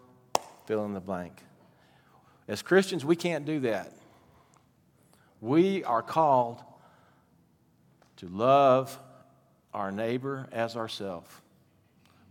fill 0.67 0.85
in 0.85 0.95
the 0.95 1.01
blank. 1.01 1.43
As 2.49 2.63
Christians, 2.63 3.05
we 3.05 3.17
can't 3.17 3.45
do 3.45 3.61
that. 3.61 3.93
We 5.41 5.85
are 5.85 6.03
called 6.03 6.63
to 8.17 8.27
love 8.29 8.99
our 9.73 9.91
neighbor 9.91 10.49
as 10.53 10.77
ourselves. 10.77 11.31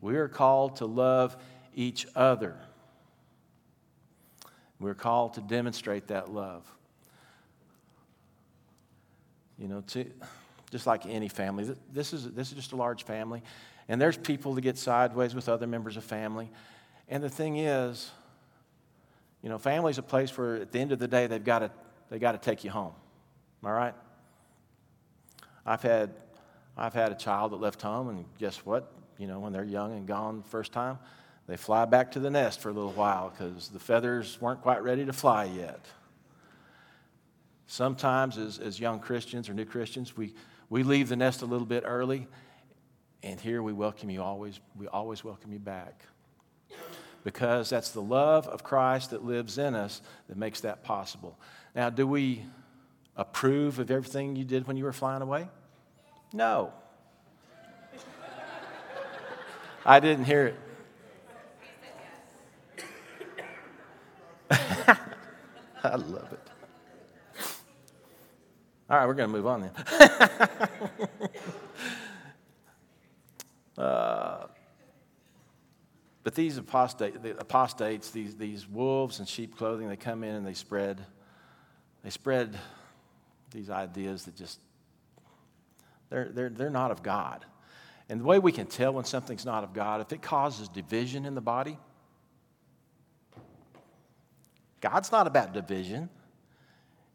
We 0.01 0.17
are 0.17 0.27
called 0.27 0.77
to 0.77 0.85
love 0.85 1.35
each 1.73 2.05
other. 2.15 2.55
We're 4.79 4.95
called 4.95 5.33
to 5.33 5.41
demonstrate 5.41 6.07
that 6.07 6.31
love. 6.31 6.63
You 9.57 9.67
know, 9.67 9.81
to, 9.87 10.05
just 10.71 10.87
like 10.87 11.05
any 11.05 11.27
family, 11.27 11.75
this 11.91 12.13
is, 12.13 12.31
this 12.31 12.49
is 12.49 12.55
just 12.55 12.71
a 12.71 12.75
large 12.75 13.03
family. 13.03 13.41
And 13.87 13.99
there's 13.99 14.17
people 14.17 14.53
that 14.53 14.61
get 14.61 14.77
sideways 14.77 15.33
with 15.33 15.49
other 15.49 15.67
members 15.67 15.97
of 15.97 16.03
family. 16.03 16.49
And 17.07 17.23
the 17.23 17.29
thing 17.29 17.57
is, 17.57 18.11
you 19.41 19.49
know, 19.49 19.57
family's 19.57 19.97
a 19.97 20.03
place 20.03 20.37
where 20.37 20.57
at 20.57 20.71
the 20.71 20.79
end 20.79 20.91
of 20.91 20.99
the 20.99 21.07
day 21.07 21.27
they've 21.27 21.43
got 21.43 21.59
to 21.59 21.71
they 22.09 22.19
got 22.19 22.31
to 22.31 22.37
take 22.37 22.63
you 22.63 22.71
home. 22.71 22.93
Am 23.63 23.69
I 23.69 23.71
right? 23.71 23.93
I've 25.65 25.81
had 25.81 26.11
I've 26.77 26.93
had 26.93 27.11
a 27.11 27.15
child 27.15 27.51
that 27.51 27.59
left 27.59 27.81
home, 27.81 28.09
and 28.09 28.25
guess 28.37 28.65
what? 28.65 28.91
You 29.17 29.27
know, 29.27 29.39
when 29.39 29.53
they're 29.53 29.63
young 29.63 29.95
and 29.95 30.07
gone 30.07 30.41
the 30.41 30.49
first 30.49 30.71
time, 30.71 30.97
they 31.47 31.57
fly 31.57 31.85
back 31.85 32.11
to 32.11 32.19
the 32.19 32.29
nest 32.29 32.61
for 32.61 32.69
a 32.69 32.73
little 32.73 32.93
while 32.93 33.31
because 33.31 33.69
the 33.69 33.79
feathers 33.79 34.39
weren't 34.39 34.61
quite 34.61 34.83
ready 34.83 35.05
to 35.05 35.13
fly 35.13 35.45
yet. 35.45 35.85
Sometimes, 37.67 38.37
as, 38.37 38.59
as 38.59 38.79
young 38.79 38.99
Christians 38.99 39.49
or 39.49 39.53
new 39.53 39.65
Christians, 39.65 40.15
we, 40.15 40.33
we 40.69 40.83
leave 40.83 41.09
the 41.09 41.15
nest 41.15 41.41
a 41.41 41.45
little 41.45 41.65
bit 41.65 41.83
early, 41.85 42.27
and 43.23 43.39
here 43.39 43.63
we 43.63 43.73
welcome 43.73 44.09
you 44.09 44.21
always, 44.21 44.59
we 44.77 44.87
always 44.87 45.23
welcome 45.23 45.51
you 45.51 45.59
back. 45.59 46.03
Because 47.23 47.69
that's 47.69 47.89
the 47.89 48.01
love 48.01 48.47
of 48.47 48.63
Christ 48.63 49.09
that 49.11 49.25
lives 49.25 49.57
in 49.57 49.75
us 49.75 50.01
that 50.29 50.37
makes 50.37 50.61
that 50.61 50.83
possible. 50.83 51.37
Now, 51.75 51.89
do 51.89 52.07
we 52.07 52.45
approve 53.17 53.79
of 53.79 53.91
everything 53.91 54.35
you 54.35 54.45
did 54.45 54.67
when 54.67 54.77
you 54.77 54.85
were 54.85 54.93
flying 54.93 55.21
away? 55.21 55.49
No. 56.31 56.71
I 59.85 59.99
didn't 59.99 60.25
hear 60.25 60.47
it. 60.47 60.55
I 65.83 65.95
love 65.95 66.31
it. 66.31 66.49
All 68.89 68.97
right, 68.97 69.05
we're 69.05 69.13
going 69.13 69.29
to 69.29 69.35
move 69.35 69.45
on 69.45 69.61
then. 69.61 69.71
uh, 73.77 74.47
but 76.23 76.33
these 76.33 76.57
apostate, 76.57 77.21
the 77.21 77.37
apostates, 77.39 78.09
these, 78.09 78.35
these 78.35 78.67
wolves 78.67 79.19
in 79.19 79.27
sheep 79.27 79.55
clothing, 79.55 79.87
they 79.87 79.95
come 79.95 80.23
in 80.23 80.33
and 80.33 80.45
they 80.45 80.55
spread, 80.55 81.05
they 82.03 82.09
spread 82.09 82.57
these 83.51 83.69
ideas 83.69 84.25
that 84.25 84.35
just, 84.35 84.59
they're, 86.09 86.29
they're, 86.29 86.49
they're 86.49 86.71
not 86.71 86.89
of 86.89 87.03
God. 87.03 87.45
And 88.09 88.21
the 88.21 88.25
way 88.25 88.39
we 88.39 88.51
can 88.51 88.65
tell 88.65 88.93
when 88.93 89.05
something's 89.05 89.45
not 89.45 89.63
of 89.63 89.71
God, 89.71 90.01
if 90.01 90.11
it 90.11 90.23
causes 90.23 90.67
division 90.67 91.25
in 91.25 91.35
the 91.35 91.41
body, 91.41 91.77
God's 94.81 95.11
not 95.11 95.27
about 95.27 95.53
division. 95.53 96.09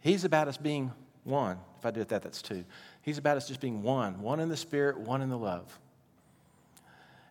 He's 0.00 0.24
about 0.24 0.46
us 0.46 0.56
being 0.56 0.92
one. 1.24 1.58
If 1.78 1.86
I 1.86 1.90
do 1.90 2.00
it 2.00 2.08
that, 2.08 2.22
that's 2.22 2.42
two. 2.42 2.64
He's 3.02 3.18
about 3.18 3.36
us 3.36 3.48
just 3.48 3.60
being 3.60 3.82
one 3.82 4.20
one 4.20 4.40
in 4.40 4.48
the 4.48 4.56
spirit, 4.56 4.98
one 4.98 5.22
in 5.22 5.28
the 5.28 5.38
love. 5.38 5.78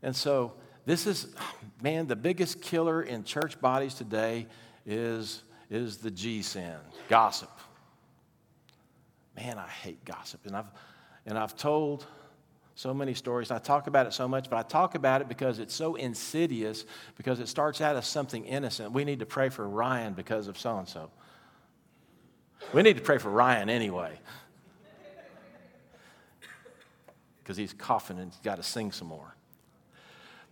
And 0.02 0.16
so, 0.16 0.54
this 0.86 1.08
is, 1.08 1.28
man, 1.82 2.08
the 2.08 2.16
biggest 2.16 2.62
killer 2.62 3.02
in 3.02 3.24
church 3.24 3.60
bodies 3.62 3.94
today 3.94 4.48
is, 4.86 5.44
is 5.70 5.98
the 5.98 6.12
G 6.12 6.42
sin 6.42 6.76
gossip. 7.08 7.52
Man, 9.36 9.58
I 9.58 9.68
hate 9.68 10.04
gossip. 10.06 10.46
And 10.46 10.56
I've, 10.56 10.70
and 11.26 11.38
I've 11.38 11.56
told 11.56 12.06
so 12.76 12.94
many 12.94 13.14
stories. 13.14 13.52
I 13.52 13.60
talk 13.60 13.88
about 13.88 14.08
it 14.08 14.14
so 14.14 14.28
much, 14.28 14.50
but 14.50 14.58
I 14.58 14.64
talk 14.64 14.96
about 14.96 15.22
it 15.22 15.30
because 15.30 15.60
it's 15.60 15.74
so 15.74 15.96
insidious, 15.96 16.86
because 17.18 17.40
it 17.40 17.48
starts 17.48 17.82
out 17.82 17.96
as 17.96 18.08
something 18.08 18.46
innocent. 18.46 18.92
We 18.92 19.06
need 19.06 19.20
to 19.20 19.26
pray 19.26 19.50
for 19.50 19.68
Ryan 19.68 20.14
because 20.14 20.48
of 20.48 20.58
so 20.58 20.78
and 20.78 20.88
so. 20.88 21.12
We 22.72 22.82
need 22.82 22.98
to 22.98 23.04
pray 23.04 23.18
for 23.18 23.30
Ryan 23.30 23.70
anyway. 23.70 24.20
Because 27.42 27.58
he's 27.58 27.74
coughing 27.74 28.20
and 28.20 28.32
he's 28.32 28.40
got 28.40 28.56
to 28.56 28.64
sing 28.64 28.92
some 28.92 29.08
more. 29.08 29.36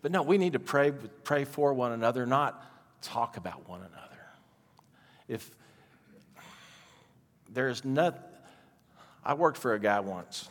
But 0.02 0.12
no, 0.12 0.24
we 0.24 0.38
need 0.38 0.54
to 0.54 0.60
pray, 0.60 0.92
pray 1.24 1.46
for 1.46 1.74
one 1.74 1.92
another, 1.92 2.26
not 2.26 2.64
talk 3.02 3.38
about 3.38 3.70
one 3.70 3.80
another. 3.80 4.26
If 5.28 5.50
there's 7.50 7.86
not, 7.86 8.20
I 9.24 9.36
worked 9.36 9.58
for 9.58 9.74
a 9.74 9.80
guy 9.80 10.00
once 10.00 10.50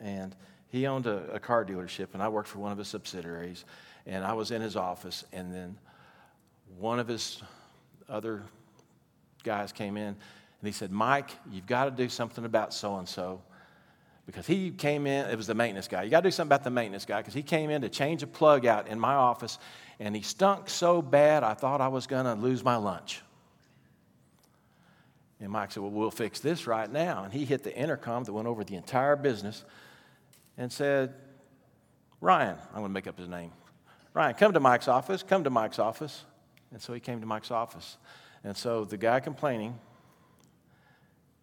and 0.00 0.34
he 0.70 0.86
owned 0.86 1.06
a, 1.06 1.32
a, 1.32 1.40
car 1.40 1.64
dealership, 1.64 2.08
and 2.12 2.22
I 2.22 2.28
worked 2.28 2.48
for 2.48 2.58
one 2.58 2.72
of 2.72 2.78
his 2.78 2.88
subsidiaries. 2.88 3.64
And 4.06 4.24
I 4.24 4.32
was 4.34 4.50
in 4.50 4.62
his 4.62 4.76
office, 4.76 5.24
and 5.32 5.52
then 5.52 5.78
one 6.78 6.98
of 6.98 7.08
his 7.08 7.42
other 8.08 8.42
guys 9.48 9.72
came 9.72 9.96
in, 9.96 10.08
and 10.08 10.16
he 10.62 10.72
said, 10.72 10.92
Mike, 10.92 11.30
you've 11.50 11.66
got 11.66 11.86
to 11.86 11.90
do 11.90 12.08
something 12.08 12.44
about 12.44 12.74
so 12.74 12.96
and 12.96 13.08
so. 13.08 13.40
Because 14.26 14.46
he 14.46 14.70
came 14.70 15.06
in, 15.06 15.24
it 15.30 15.36
was 15.36 15.46
the 15.46 15.54
maintenance 15.54 15.88
guy. 15.88 16.02
You 16.02 16.10
got 16.10 16.20
to 16.20 16.28
do 16.28 16.30
something 16.30 16.50
about 16.50 16.62
the 16.62 16.70
maintenance 16.70 17.06
guy 17.06 17.20
because 17.20 17.32
he 17.32 17.42
came 17.42 17.70
in 17.70 17.80
to 17.80 17.88
change 17.88 18.22
a 18.22 18.26
plug 18.26 18.66
out 18.66 18.86
in 18.86 19.00
my 19.00 19.14
office, 19.14 19.58
and 19.98 20.14
he 20.14 20.20
stunk 20.20 20.68
so 20.68 21.00
bad 21.00 21.42
I 21.42 21.54
thought 21.54 21.80
I 21.80 21.88
was 21.88 22.06
going 22.06 22.26
to 22.26 22.34
lose 22.34 22.62
my 22.62 22.76
lunch. 22.76 23.22
And 25.40 25.50
Mike 25.50 25.72
said, 25.72 25.82
Well, 25.82 25.92
we'll 25.92 26.10
fix 26.10 26.40
this 26.40 26.66
right 26.66 26.90
now. 26.90 27.24
And 27.24 27.32
he 27.32 27.46
hit 27.46 27.62
the 27.62 27.74
intercom 27.74 28.24
that 28.24 28.32
went 28.32 28.48
over 28.48 28.64
the 28.64 28.74
entire 28.74 29.16
business 29.16 29.64
and 30.58 30.70
said, 30.70 31.14
Ryan, 32.20 32.56
I'm 32.70 32.80
going 32.80 32.86
to 32.86 32.90
make 32.90 33.06
up 33.06 33.18
his 33.18 33.28
name. 33.28 33.52
Ryan, 34.12 34.34
come 34.34 34.52
to 34.52 34.60
Mike's 34.60 34.88
office, 34.88 35.22
come 35.22 35.44
to 35.44 35.50
Mike's 35.50 35.78
office. 35.78 36.24
And 36.70 36.82
so 36.82 36.92
he 36.92 37.00
came 37.00 37.20
to 37.20 37.26
Mike's 37.26 37.50
office. 37.50 37.96
And 38.44 38.56
so 38.56 38.84
the 38.84 38.96
guy 38.96 39.20
complaining, 39.20 39.78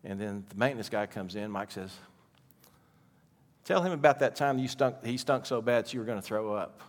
and 0.04 0.20
then 0.20 0.46
the 0.50 0.56
maintenance 0.56 0.90
guy 0.90 1.06
comes 1.06 1.36
in. 1.36 1.52
Mike 1.52 1.72
says, 1.72 1.96
Tell 3.66 3.82
him 3.82 3.92
about 3.92 4.20
that 4.20 4.36
time 4.36 4.60
you 4.60 4.68
stunk, 4.68 5.04
he 5.04 5.18
stunk 5.18 5.48
so 5.48 5.62
bad 5.62 5.92
you 5.92 6.00
were 6.00 6.06
going 6.06 6.20
to 6.20 6.26
throw 6.26 6.54
up. 6.54 6.82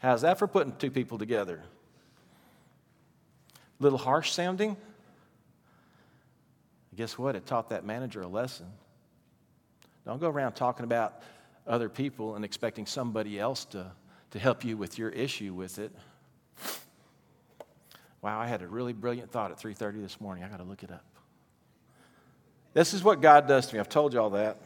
How's 0.00 0.22
that 0.22 0.36
for 0.36 0.48
putting 0.48 0.74
two 0.76 0.90
people 0.90 1.16
together? 1.16 1.62
A 3.54 3.82
little 3.82 3.98
harsh 3.98 4.32
sounding? 4.32 4.76
Guess 6.96 7.16
what? 7.16 7.36
It 7.36 7.46
taught 7.46 7.70
that 7.70 7.84
manager 7.84 8.22
a 8.22 8.26
lesson. 8.26 8.66
Don't 10.04 10.20
go 10.20 10.28
around 10.28 10.54
talking 10.54 10.84
about 10.84 11.22
other 11.66 11.88
people 11.88 12.34
and 12.34 12.44
expecting 12.44 12.84
somebody 12.84 13.38
else 13.38 13.64
to, 13.66 13.92
to 14.32 14.38
help 14.40 14.64
you 14.64 14.76
with 14.76 14.98
your 14.98 15.10
issue 15.10 15.54
with 15.54 15.78
it. 15.78 15.92
Wow, 18.22 18.38
I 18.38 18.46
had 18.46 18.62
a 18.62 18.68
really 18.68 18.92
brilliant 18.92 19.32
thought 19.32 19.50
at 19.50 19.58
3:30 19.58 20.00
this 20.00 20.20
morning. 20.20 20.44
I 20.44 20.48
got 20.48 20.58
to 20.58 20.64
look 20.64 20.84
it 20.84 20.90
up. 20.90 21.04
This 22.72 22.94
is 22.94 23.02
what 23.04 23.20
God 23.20 23.48
does 23.48 23.66
to 23.66 23.74
me. 23.74 23.80
I've 23.80 23.88
told 23.88 24.14
you 24.14 24.20
all 24.20 24.30
that. 24.30 24.58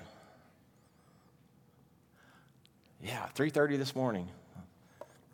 Yeah, 3.03 3.27
3:30 3.35 3.79
this 3.79 3.97
morning. 3.97 4.29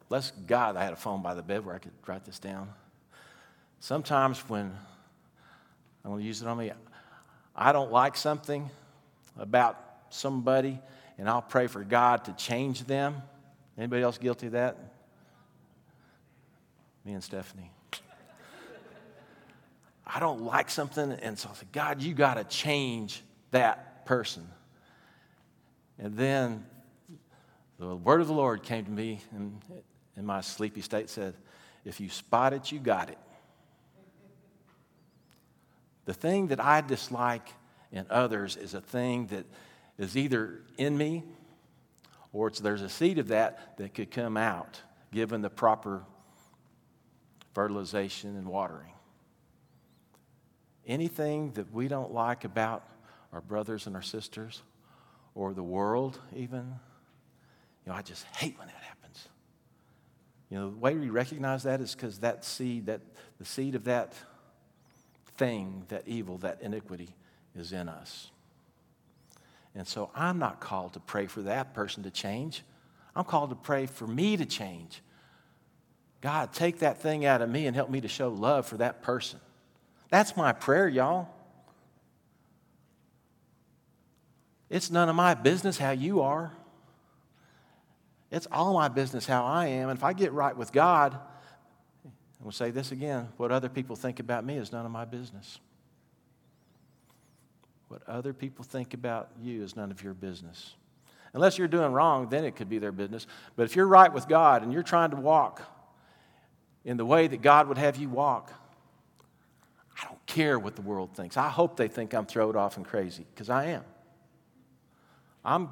Bless 0.09 0.31
God, 0.31 0.77
I 0.77 0.85
had 0.85 0.93
a 0.93 0.97
phone 0.97 1.23
by 1.23 1.35
the 1.35 1.43
bed 1.43 1.65
where 1.65 1.75
I 1.75 1.79
could 1.79 1.93
write 2.07 2.25
this 2.25 2.39
down. 2.39 2.73
Sometimes 3.81 4.39
when 4.49 4.67
I'm 6.05 6.11
going 6.11 6.21
to 6.21 6.27
use 6.27 6.43
it 6.43 6.49
on 6.49 6.59
me, 6.59 6.71
I 7.57 7.73
don't 7.73 7.91
like 7.91 8.17
something 8.17 8.71
about 9.39 9.79
somebody, 10.11 10.79
and 11.19 11.29
I'll 11.29 11.43
pray 11.43 11.67
for 11.67 11.83
God 11.83 12.27
to 12.27 12.33
change 12.35 12.85
them. 12.85 13.23
Anybody 13.77 14.03
else 14.03 14.19
guilty 14.19 14.47
of 14.47 14.53
that? 14.53 14.77
Me 17.05 17.15
and 17.15 17.25
Stephanie. 17.25 17.71
I 20.15 20.21
don't 20.21 20.43
like 20.43 20.69
something, 20.69 21.13
and 21.13 21.39
so 21.39 21.49
I 21.51 21.55
said, 21.55 21.73
God, 21.73 22.03
you 22.03 22.13
got 22.13 22.35
to 22.35 22.45
change 22.45 23.23
that 23.51 24.05
person. 24.05 24.47
And 25.99 26.15
then 26.17 26.67
the 27.79 27.97
word 27.97 28.21
of 28.21 28.27
the 28.27 28.35
Lord 28.35 28.63
came 28.63 28.85
to 28.85 28.91
me 28.91 29.21
in, 29.35 29.59
in 30.17 30.27
my 30.27 30.43
sleepy 30.43 30.83
state 30.83 31.09
said, 31.09 31.35
If 31.85 32.01
you 32.01 32.11
spot 32.11 32.53
it, 32.53 32.71
you 32.71 32.79
got 32.79 33.09
it. 33.09 33.19
The 36.05 36.15
thing 36.15 36.49
that 36.49 36.61
I 36.61 36.83
dislike 36.83 37.49
in 37.91 38.07
others 38.11 38.57
is 38.57 38.75
a 38.75 38.81
thing 38.81 39.29
that 39.29 39.47
is 39.99 40.17
either 40.17 40.61
in 40.77 40.97
me 40.99 41.23
or 42.33 42.51
there's 42.51 42.83
a 42.83 42.89
seed 42.89 43.19
of 43.19 43.29
that 43.29 43.79
that 43.79 43.95
could 43.95 44.11
come 44.11 44.37
out 44.37 44.81
given 45.13 45.43
the 45.43 45.51
proper 45.51 46.03
fertilization 47.55 48.37
and 48.37 48.47
watering. 48.47 48.92
Anything 50.87 51.53
that 51.53 51.73
we 51.73 51.89
don't 51.89 52.13
like 52.13 52.45
about 52.45 52.87
our 53.33 53.41
brothers 53.41 53.87
and 53.87 53.97
our 53.97 54.03
sisters 54.03 54.63
or 55.35 55.55
the 55.55 55.63
world, 55.63 56.19
even, 56.35 56.75
you 57.85 57.93
know, 57.93 57.95
I 57.95 58.03
just 58.03 58.25
hate 58.37 58.59
when 58.59 58.67
that 58.67 58.83
happens. 58.83 59.29
You 60.51 60.59
know, 60.59 60.71
the 60.71 60.77
way 60.77 60.95
we 60.95 61.09
recognize 61.09 61.63
that 61.63 61.81
is 61.81 61.95
because 61.95 62.19
that 62.19 62.45
seed, 62.45 62.87
that 62.87 63.01
the 63.39 63.45
seed 63.45 63.75
of 63.75 63.85
that 63.85 64.15
thing, 65.37 65.85
that 65.89 66.07
evil, 66.07 66.39
that 66.39 66.61
iniquity 66.61 67.15
is 67.57 67.73
in 67.73 67.89
us. 67.89 68.31
And 69.75 69.87
so 69.87 70.11
I'm 70.15 70.39
not 70.39 70.61
called 70.61 70.95
to 70.95 71.01
pray 71.01 71.27
for 71.27 71.43
that 71.43 71.73
person 71.75 72.03
to 72.03 72.11
change. 72.11 72.63
I'm 73.17 73.25
called 73.25 73.51
to 73.51 73.57
pray 73.57 73.87
for 73.87 74.07
me 74.07 74.37
to 74.37 74.45
change. 74.45 75.03
God, 76.21 76.53
take 76.53 76.81
that 76.81 77.01
thing 77.01 77.25
out 77.25 77.41
of 77.41 77.49
me 77.49 77.67
and 77.67 77.75
help 77.75 77.91
me 77.91 78.01
to 78.01 78.09
show 78.09 78.29
love 78.29 78.67
for 78.67 78.77
that 78.77 79.03
person. 79.03 79.41
That's 80.13 80.37
my 80.37 80.53
prayer, 80.53 80.87
y'all. 80.89 81.27
It's 84.69 84.91
none 84.91 85.09
of 85.09 85.17
my 85.17 85.33
business 85.33 85.79
how 85.79 85.93
you 85.93 86.21
are. 86.21 86.53
It's 88.31 88.47
all 88.53 88.75
my 88.75 88.89
business 88.89 89.25
how 89.25 89.47
I 89.47 89.69
am. 89.69 89.89
And 89.89 89.99
if 89.99 90.05
I 90.05 90.13
get 90.13 90.35
right 90.35 90.55
with 90.55 90.71
God, 90.71 91.15
and 92.05 92.13
we'll 92.43 92.53
say 92.53 92.71
this 92.71 92.93
again 92.93 93.31
what 93.39 93.51
other 93.51 93.71
people 93.71 93.97
think 93.97 94.21
about 94.21 94.45
me 94.45 94.59
is 94.59 94.71
none 94.71 94.85
of 94.85 94.93
my 94.93 95.07
business. 95.07 95.61
What 97.89 98.03
other 98.07 98.35
people 98.35 98.67
think 98.67 98.93
about 98.93 99.31
you 99.41 99.63
is 99.65 99.77
none 99.77 99.91
of 99.91 100.03
your 100.03 100.13
business. 100.13 100.75
Unless 101.33 101.57
you're 101.57 101.69
doing 101.69 101.91
wrong, 101.91 102.29
then 102.29 102.45
it 102.45 102.55
could 102.55 102.69
be 102.69 102.79
their 102.79 102.93
business. 102.93 103.27
But 103.57 103.63
if 103.63 103.77
you're 103.77 103.89
right 103.89 104.13
with 104.13 104.29
God 104.29 104.63
and 104.63 104.75
you're 104.75 104.83
trying 104.83 105.13
to 105.13 105.17
walk 105.17 105.63
in 106.85 106.99
the 106.99 107.07
way 107.07 107.29
that 107.29 107.41
God 107.41 107.67
would 107.69 107.79
have 107.79 107.97
you 107.97 108.11
walk, 108.11 108.53
I 108.53 108.62
care 110.33 110.59
what 110.59 110.77
the 110.77 110.83
world 110.83 111.15
thinks. 111.15 111.37
I 111.37 111.49
hope 111.49 111.77
they 111.77 111.89
think 111.89 112.15
I'm 112.15 112.27
throwed 112.27 112.57
off 112.57 112.77
and 112.77 112.87
crazy, 112.87 113.27
because 113.35 113.51
I 113.51 113.67
am. 113.67 113.85
I'm, 115.45 115.69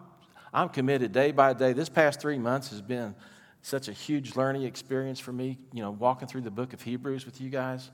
I'm 0.52 0.68
committed 0.68 1.12
day 1.12 1.32
by 1.32 1.54
day. 1.54 1.72
This 1.72 1.88
past 1.88 2.20
three 2.20 2.38
months 2.38 2.70
has 2.70 2.82
been 2.82 3.14
such 3.62 3.88
a 3.88 3.92
huge 3.92 4.36
learning 4.36 4.62
experience 4.64 5.18
for 5.18 5.32
me, 5.32 5.58
you 5.72 5.82
know, 5.82 5.90
walking 5.90 6.28
through 6.28 6.42
the 6.42 6.50
book 6.50 6.72
of 6.72 6.82
Hebrews 6.82 7.24
with 7.24 7.40
you 7.40 7.48
guys. 7.50 7.90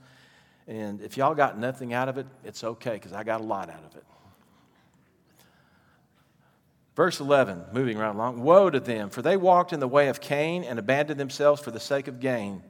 And 0.67 1.01
if 1.01 1.15
y'all 1.15 1.35
got 1.35 1.57
nothing 1.57 1.93
out 1.93 2.09
of 2.09 2.17
it, 2.17 2.27
it's 2.43 2.63
okay, 2.63 2.93
because 2.93 3.13
I 3.13 3.23
got 3.23 3.39
a 3.39 3.45
lot 3.45 3.69
out 3.69 3.83
of 3.85 3.95
it. 3.95 4.03
Verse 6.95 7.19
11, 7.19 7.63
moving 7.71 7.97
right 7.97 8.13
along. 8.13 8.41
Woe 8.41 8.69
to 8.69 8.79
them, 8.79 9.09
for 9.09 9.21
they 9.21 9.37
walked 9.37 9.71
in 9.71 9.79
the 9.79 9.87
way 9.87 10.09
of 10.09 10.19
Cain 10.19 10.63
and 10.63 10.79
abandoned 10.79 11.19
themselves 11.19 11.61
for 11.61 11.71
the 11.71 11.79
sake 11.79 12.07
of 12.07 12.19
gain, 12.19 12.63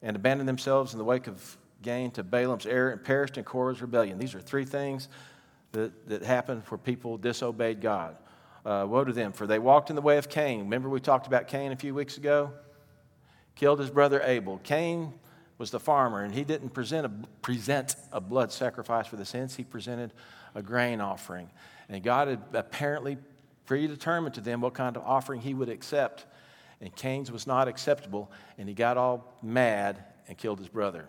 and 0.00 0.16
abandoned 0.16 0.48
themselves 0.48 0.92
in 0.94 0.98
the 0.98 1.04
wake 1.04 1.28
of 1.28 1.56
gain 1.82 2.10
to 2.12 2.22
Balaam's 2.22 2.66
error 2.66 2.90
and 2.90 3.02
perished 3.02 3.36
in 3.36 3.44
Korah's 3.44 3.82
rebellion. 3.82 4.18
These 4.18 4.34
are 4.34 4.40
three 4.40 4.64
things 4.64 5.08
that, 5.72 6.08
that 6.08 6.22
happened 6.22 6.62
where 6.68 6.78
people 6.78 7.18
disobeyed 7.18 7.80
God. 7.80 8.16
Uh, 8.64 8.86
woe 8.88 9.04
to 9.04 9.12
them, 9.12 9.32
for 9.32 9.46
they 9.46 9.58
walked 9.58 9.90
in 9.90 9.96
the 9.96 10.02
way 10.02 10.18
of 10.18 10.28
Cain. 10.28 10.60
Remember, 10.60 10.88
we 10.88 11.00
talked 11.00 11.26
about 11.26 11.48
Cain 11.48 11.72
a 11.72 11.76
few 11.76 11.94
weeks 11.94 12.16
ago? 12.16 12.52
Killed 13.56 13.80
his 13.80 13.90
brother 13.90 14.22
Abel. 14.22 14.60
Cain 14.62 15.12
was 15.58 15.72
the 15.72 15.80
farmer, 15.80 16.22
and 16.22 16.32
he 16.32 16.44
didn't 16.44 16.70
present 16.70 17.06
a, 17.06 17.10
present 17.40 17.96
a 18.12 18.20
blood 18.20 18.52
sacrifice 18.52 19.08
for 19.08 19.16
the 19.16 19.24
sins, 19.24 19.56
he 19.56 19.64
presented 19.64 20.12
a 20.54 20.62
grain 20.62 21.00
offering. 21.00 21.50
And 21.88 22.02
God 22.02 22.28
had 22.28 22.40
apparently 22.52 23.18
predetermined 23.66 24.34
to 24.34 24.40
them 24.40 24.60
what 24.60 24.74
kind 24.74 24.96
of 24.96 25.02
offering 25.04 25.40
he 25.40 25.54
would 25.54 25.68
accept. 25.68 26.26
And 26.80 26.94
Cain's 26.94 27.30
was 27.30 27.46
not 27.46 27.68
acceptable, 27.68 28.30
and 28.58 28.68
he 28.68 28.74
got 28.74 28.96
all 28.96 29.36
mad 29.42 30.04
and 30.28 30.36
killed 30.36 30.58
his 30.58 30.68
brother. 30.68 31.06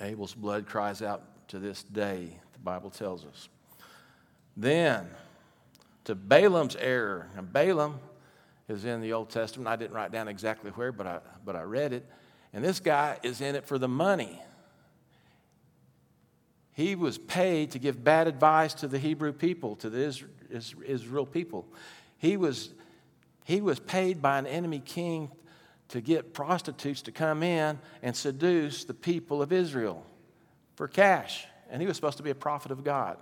Abel's 0.00 0.34
blood 0.34 0.66
cries 0.66 1.02
out 1.02 1.22
to 1.48 1.58
this 1.58 1.82
day, 1.82 2.38
the 2.52 2.58
Bible 2.58 2.90
tells 2.90 3.24
us. 3.24 3.48
Then, 4.56 5.08
to 6.04 6.14
Balaam's 6.14 6.76
error. 6.76 7.28
Now, 7.34 7.42
Balaam 7.42 8.00
is 8.68 8.84
in 8.84 9.00
the 9.00 9.12
Old 9.12 9.30
Testament. 9.30 9.68
I 9.68 9.76
didn't 9.76 9.94
write 9.94 10.12
down 10.12 10.28
exactly 10.28 10.70
where, 10.72 10.92
but 10.92 11.06
I, 11.06 11.20
but 11.44 11.56
I 11.56 11.62
read 11.62 11.92
it. 11.92 12.06
And 12.52 12.64
this 12.64 12.80
guy 12.80 13.18
is 13.22 13.40
in 13.40 13.54
it 13.54 13.66
for 13.66 13.78
the 13.78 13.88
money. 13.88 14.40
He 16.72 16.94
was 16.94 17.18
paid 17.18 17.72
to 17.72 17.78
give 17.78 18.02
bad 18.02 18.28
advice 18.28 18.72
to 18.74 18.88
the 18.88 18.98
Hebrew 18.98 19.32
people, 19.32 19.76
to 19.76 19.90
the 19.90 20.14
Israel 20.86 21.26
people. 21.26 21.66
He 22.18 22.36
was, 22.36 22.70
he 23.44 23.60
was 23.60 23.80
paid 23.80 24.22
by 24.22 24.38
an 24.38 24.46
enemy 24.46 24.80
king 24.80 25.30
to 25.88 26.00
get 26.00 26.34
prostitutes 26.34 27.02
to 27.02 27.12
come 27.12 27.42
in 27.42 27.78
and 28.02 28.14
seduce 28.14 28.84
the 28.84 28.94
people 28.94 29.40
of 29.40 29.52
Israel 29.52 30.04
for 30.76 30.86
cash. 30.86 31.46
And 31.70 31.80
he 31.80 31.88
was 31.88 31.96
supposed 31.96 32.18
to 32.18 32.22
be 32.22 32.30
a 32.30 32.34
prophet 32.34 32.70
of 32.70 32.84
God. 32.84 33.18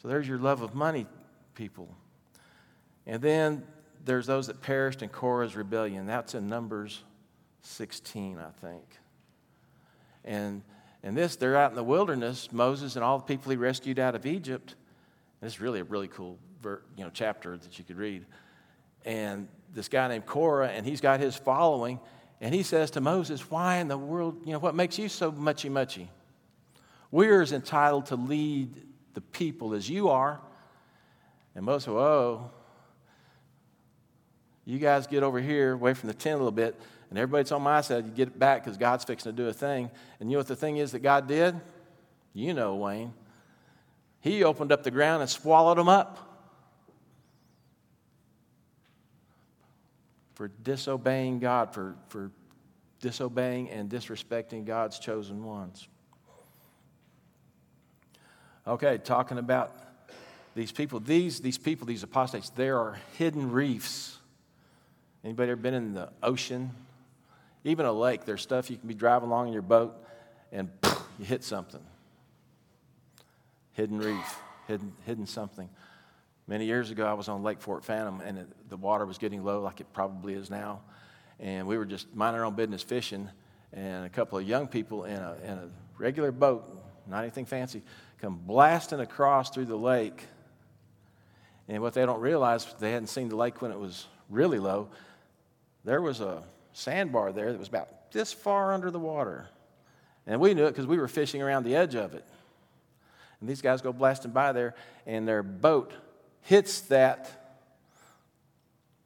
So 0.00 0.08
there's 0.08 0.26
your 0.26 0.38
love 0.38 0.62
of 0.62 0.74
money, 0.74 1.06
people. 1.54 1.88
And 3.06 3.20
then 3.20 3.64
there's 4.04 4.26
those 4.26 4.48
that 4.48 4.60
perished 4.60 5.02
in 5.02 5.08
Korah's 5.08 5.54
rebellion. 5.56 6.06
That's 6.06 6.34
in 6.34 6.48
Numbers 6.48 7.02
16, 7.62 8.38
I 8.38 8.50
think. 8.64 8.84
And, 10.24 10.62
and 11.02 11.16
this, 11.16 11.36
they're 11.36 11.56
out 11.56 11.70
in 11.70 11.76
the 11.76 11.84
wilderness, 11.84 12.52
Moses 12.52 12.96
and 12.96 13.04
all 13.04 13.18
the 13.18 13.24
people 13.24 13.50
he 13.50 13.56
rescued 13.56 13.98
out 13.98 14.14
of 14.14 14.26
Egypt. 14.26 14.74
And 15.40 15.48
it's 15.48 15.60
really 15.60 15.80
a 15.80 15.84
really 15.84 16.08
cool 16.08 16.38
you 16.64 17.04
know, 17.04 17.10
chapter 17.12 17.56
that 17.56 17.78
you 17.78 17.84
could 17.84 17.96
read. 17.96 18.24
And 19.04 19.48
this 19.72 19.88
guy 19.88 20.08
named 20.08 20.26
Korah, 20.26 20.68
and 20.68 20.84
he's 20.86 21.00
got 21.00 21.20
his 21.20 21.34
following, 21.34 21.98
and 22.40 22.54
he 22.54 22.62
says 22.62 22.90
to 22.92 23.00
Moses, 23.00 23.50
Why 23.50 23.76
in 23.76 23.88
the 23.88 23.98
world, 23.98 24.42
you 24.44 24.52
know, 24.52 24.58
what 24.58 24.74
makes 24.74 24.98
you 24.98 25.08
so 25.08 25.32
muchy 25.32 25.70
muchy? 25.70 26.08
We're 27.10 27.42
as 27.42 27.52
entitled 27.52 28.06
to 28.06 28.16
lead 28.16 28.74
the 29.14 29.20
people 29.20 29.74
as 29.74 29.88
you 29.88 30.08
are. 30.08 30.40
And 31.54 31.64
Moses, 31.64 31.88
whoa, 31.88 32.50
you 34.64 34.78
guys 34.78 35.06
get 35.06 35.22
over 35.22 35.40
here, 35.40 35.72
away 35.72 35.94
from 35.94 36.08
the 36.08 36.14
tent 36.14 36.34
a 36.34 36.38
little 36.38 36.50
bit, 36.50 36.80
and 37.10 37.18
everybody's 37.18 37.52
on 37.52 37.62
my 37.62 37.80
side, 37.82 38.06
you 38.06 38.10
get 38.10 38.28
it 38.28 38.38
back 38.38 38.64
because 38.64 38.78
God's 38.78 39.04
fixing 39.04 39.32
to 39.32 39.36
do 39.36 39.48
a 39.48 39.52
thing. 39.52 39.90
And 40.18 40.30
you 40.30 40.36
know 40.36 40.40
what 40.40 40.48
the 40.48 40.56
thing 40.56 40.78
is 40.78 40.92
that 40.92 41.00
God 41.00 41.28
did? 41.28 41.54
You 42.32 42.54
know, 42.54 42.76
Wayne. 42.76 43.12
He 44.20 44.44
opened 44.44 44.72
up 44.72 44.82
the 44.82 44.90
ground 44.90 45.20
and 45.20 45.30
swallowed 45.30 45.76
them 45.76 45.88
up. 45.88 46.31
For 50.34 50.48
disobeying 50.48 51.38
God, 51.38 51.74
for, 51.74 51.94
for 52.08 52.30
disobeying 53.00 53.70
and 53.70 53.90
disrespecting 53.90 54.64
God's 54.64 54.98
chosen 54.98 55.44
ones. 55.44 55.88
Okay, 58.66 58.98
talking 58.98 59.38
about 59.38 59.72
these 60.54 60.70
people. 60.70 61.00
These, 61.00 61.40
these 61.40 61.58
people, 61.58 61.86
these 61.86 62.02
apostates, 62.02 62.50
there 62.50 62.78
are 62.78 62.98
hidden 63.18 63.50
reefs. 63.50 64.18
Anybody 65.24 65.50
ever 65.52 65.60
been 65.60 65.74
in 65.74 65.94
the 65.94 66.10
ocean? 66.22 66.70
Even 67.64 67.86
a 67.86 67.92
lake, 67.92 68.24
there's 68.24 68.42
stuff 68.42 68.70
you 68.70 68.76
can 68.76 68.88
be 68.88 68.94
driving 68.94 69.28
along 69.28 69.48
in 69.48 69.52
your 69.52 69.62
boat 69.62 69.94
and 70.50 70.68
you 71.18 71.24
hit 71.24 71.44
something. 71.44 71.80
Hidden 73.72 73.98
reef, 73.98 74.38
hidden, 74.66 74.92
hidden 75.06 75.26
something. 75.26 75.68
Many 76.46 76.66
years 76.66 76.90
ago, 76.90 77.06
I 77.06 77.12
was 77.12 77.28
on 77.28 77.42
Lake 77.42 77.60
Fort 77.60 77.84
Phantom, 77.84 78.20
and 78.20 78.38
it, 78.38 78.68
the 78.68 78.76
water 78.76 79.06
was 79.06 79.18
getting 79.18 79.44
low, 79.44 79.62
like 79.62 79.80
it 79.80 79.92
probably 79.92 80.34
is 80.34 80.50
now. 80.50 80.80
And 81.38 81.66
we 81.66 81.78
were 81.78 81.84
just 81.84 82.12
minding 82.14 82.40
our 82.40 82.46
own 82.46 82.54
business 82.54 82.82
fishing, 82.82 83.28
and 83.72 84.04
a 84.04 84.08
couple 84.08 84.38
of 84.38 84.46
young 84.46 84.66
people 84.66 85.04
in 85.04 85.16
a, 85.16 85.36
in 85.44 85.50
a 85.50 85.68
regular 85.98 86.32
boat, 86.32 86.64
not 87.06 87.20
anything 87.20 87.46
fancy, 87.46 87.82
come 88.20 88.40
blasting 88.44 89.00
across 89.00 89.50
through 89.50 89.66
the 89.66 89.76
lake. 89.76 90.24
And 91.68 91.80
what 91.80 91.94
they 91.94 92.04
don't 92.04 92.20
realize, 92.20 92.66
they 92.80 92.90
hadn't 92.90 93.08
seen 93.08 93.28
the 93.28 93.36
lake 93.36 93.62
when 93.62 93.70
it 93.70 93.78
was 93.78 94.06
really 94.28 94.58
low. 94.58 94.88
There 95.84 96.02
was 96.02 96.20
a 96.20 96.42
sandbar 96.72 97.32
there 97.32 97.52
that 97.52 97.58
was 97.58 97.68
about 97.68 98.10
this 98.12 98.32
far 98.32 98.72
under 98.72 98.90
the 98.90 98.98
water. 98.98 99.48
And 100.26 100.40
we 100.40 100.54
knew 100.54 100.66
it 100.66 100.70
because 100.70 100.86
we 100.86 100.98
were 100.98 101.08
fishing 101.08 101.40
around 101.40 101.64
the 101.64 101.76
edge 101.76 101.94
of 101.94 102.14
it. 102.14 102.24
And 103.40 103.48
these 103.48 103.62
guys 103.62 103.80
go 103.80 103.92
blasting 103.92 104.32
by 104.32 104.52
there, 104.52 104.74
and 105.06 105.26
their 105.26 105.42
boat 105.42 105.92
hits 106.42 106.80
that 106.82 107.58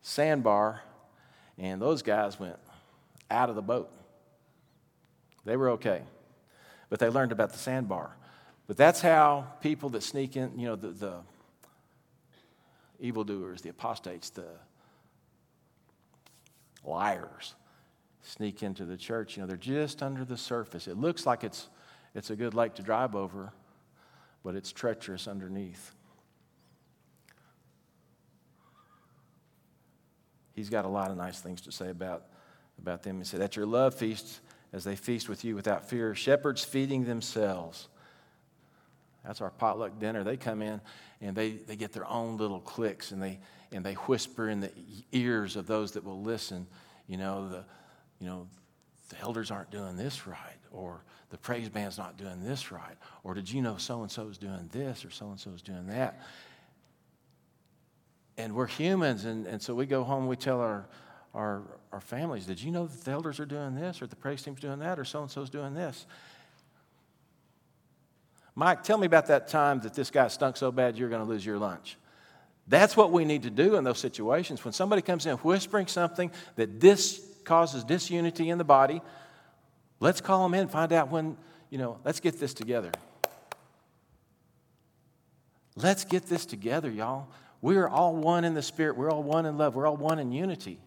sandbar, 0.03 0.83
and 1.59 1.81
those 1.81 2.03
guys 2.03 2.38
went 2.38 2.57
out 3.31 3.49
of 3.49 3.57
the 3.57 3.62
boat. 3.62 3.90
They 5.44 5.57
were 5.57 5.70
okay, 5.70 6.03
but 6.90 6.99
they 6.99 7.09
learned 7.09 7.33
about 7.33 7.53
the 7.53 7.59
sandbar. 7.59 8.16
But 8.66 8.77
that's 8.77 9.01
how 9.01 9.46
people 9.61 9.90
that 9.90 10.03
sneak 10.03 10.37
in, 10.37 10.59
you 10.59 10.66
know, 10.66 10.77
the, 10.77 10.88
the 10.88 11.14
evildoers, 12.99 13.62
the 13.62 13.68
apostates, 13.68 14.31
the 14.31 14.46
liars 16.85 17.55
sneak 18.22 18.62
into 18.62 18.85
the 18.85 18.96
church. 18.96 19.37
You 19.37 19.42
know, 19.42 19.46
they're 19.46 19.57
just 19.57 20.03
under 20.03 20.25
the 20.25 20.37
surface. 20.37 20.88
It 20.88 20.96
looks 20.96 21.27
like 21.27 21.44
it's, 21.44 21.68
it's 22.14 22.31
a 22.31 22.37
good 22.37 22.55
lake 22.55 22.75
to 22.75 22.83
drive 22.83 23.14
over, 23.14 23.53
but 24.42 24.57
it's 24.57 24.72
treacherous 24.72 25.29
underneath. 25.29 25.92
He's 30.57 30.71
got 30.71 30.87
a 30.87 30.88
lot 30.88 31.11
of 31.11 31.19
nice 31.19 31.38
things 31.38 31.61
to 31.61 31.71
say 31.71 31.90
about, 31.90 32.25
about 32.81 33.03
them. 33.03 33.19
He 33.19 33.25
said, 33.25 33.42
At 33.42 33.57
your 33.57 33.66
love 33.66 33.95
feasts, 33.95 34.40
as 34.73 34.85
they 34.85 34.97
feast 34.97 35.29
with 35.29 35.45
you 35.45 35.55
without 35.55 35.88
fear, 35.88 36.14
shepherds 36.14 36.64
feeding 36.64 37.05
themselves. 37.05 37.88
That's 39.23 39.42
our 39.42 39.51
potluck 39.51 39.99
dinner. 39.99 40.25
They 40.25 40.38
come 40.38 40.62
in 40.62 40.81
and 41.21 41.37
they, 41.37 41.53
they 41.53 41.77
get 41.77 41.92
their 41.92 42.07
own 42.07 42.38
little 42.38 42.61
clicks 42.61 43.12
and 43.12 43.23
they, 43.23 43.38
and 43.71 43.85
they 43.85 43.95
whisper 43.95 44.49
in 44.49 44.61
the 44.61 44.71
ears 45.12 45.57
of 45.57 45.66
those 45.66 45.92
that 45.92 46.05
will 46.05 46.23
listen, 46.23 46.66
you 47.07 47.19
know, 47.19 47.49
the, 47.49 47.64
you 48.19 48.27
know, 48.27 48.47
the 49.11 49.21
elders 49.21 49.51
aren't 49.51 49.71
doing 49.71 49.97
this 49.97 50.27
right, 50.27 50.59
or 50.73 51.05
the 51.31 51.38
praise 51.38 51.69
band's 51.69 51.99
not 51.99 52.16
doing 52.16 52.42
this 52.42 52.73
right, 52.73 52.97
or 53.25 53.35
did 53.35 53.51
you 53.51 53.62
know 53.62 53.77
so 53.77 54.03
and 54.03 54.11
so 54.11 54.27
is 54.29 54.38
doing 54.38 54.69
this, 54.73 55.05
or 55.05 55.11
so 55.11 55.29
and 55.29 55.38
so 55.38 55.51
is 55.51 55.62
doing 55.62 55.87
that? 55.87 56.21
And 58.38 58.55
we're 58.55 58.66
humans, 58.66 59.25
and, 59.25 59.46
and 59.46 59.62
so 59.62 59.75
we 59.75 59.87
go 59.87 60.05
home, 60.05 60.27
we 60.27 60.37
tell 60.37 60.61
our, 60.61 60.87
our, 61.35 61.62
our 61.92 62.01
families, 62.01 62.46
did 62.46 62.61
you 62.61 62.70
know 62.70 62.87
that 62.87 63.05
the 63.05 63.11
elders 63.11 63.40
are 63.40 63.46
doing 63.46 63.75
this, 63.75 64.03
or 64.03 64.07
the 64.07 64.16
praise 64.16 64.42
team's 64.42 64.61
doing 64.61 64.79
that, 64.81 64.99
or 64.99 65.05
so 65.05 65.22
and 65.22 65.31
so's 65.31 65.49
doing 65.49 65.75
this? 65.75 66.07
Mike, 68.55 68.83
tell 68.83 68.99
me 68.99 69.07
about 69.07 69.27
that 69.27 69.49
time 69.49 69.81
that 69.81 69.94
this 69.94 70.11
guy 70.11 70.29
stunk 70.29 70.57
so 70.57 70.72
bad 70.72 70.96
you're 70.96 71.11
going 71.11 71.22
to 71.22 71.29
lose 71.29 71.44
your 71.44 71.59
lunch. 71.59 71.96
That's 72.68 72.96
what 72.96 73.12
we 73.12 73.25
need 73.25 73.42
to 73.44 73.51
do 73.51 73.77
in 73.77 73.85
those 73.85 73.99
situations. 73.99 74.64
When 74.64 74.72
somebody 74.72 75.03
comes 75.03 75.27
in 75.27 75.37
whispering 75.38 75.87
something 75.87 76.31
that 76.57 76.81
this 76.81 77.25
causes 77.44 77.85
disunity 77.85 78.49
in 78.49 78.59
the 78.59 78.64
body, 78.64 79.03
let's 80.01 80.20
call 80.20 80.42
them 80.42 80.59
in, 80.59 80.68
find 80.68 80.92
out 80.92 81.11
when, 81.11 81.37
you 81.70 81.79
know, 81.79 81.99
let's 82.05 82.18
get 82.18 82.40
this 82.40 82.55
together. 82.55 82.90
Let's 85.77 86.05
get 86.05 86.27
this 86.27 86.46
together, 86.46 86.90
y'all. 86.90 87.29
We 87.61 87.77
are 87.77 87.88
all 87.88 88.14
one 88.14 88.45
in 88.45 88.55
the 88.55 88.62
spirit. 88.62 88.97
We're 88.97 89.11
all 89.11 89.23
one 89.23 89.47
in 89.47 89.59
love. 89.59 89.75
We're 89.75 89.87
all 89.87 89.97
one 89.97 90.19
in 90.19 90.33
unity. 90.33 90.79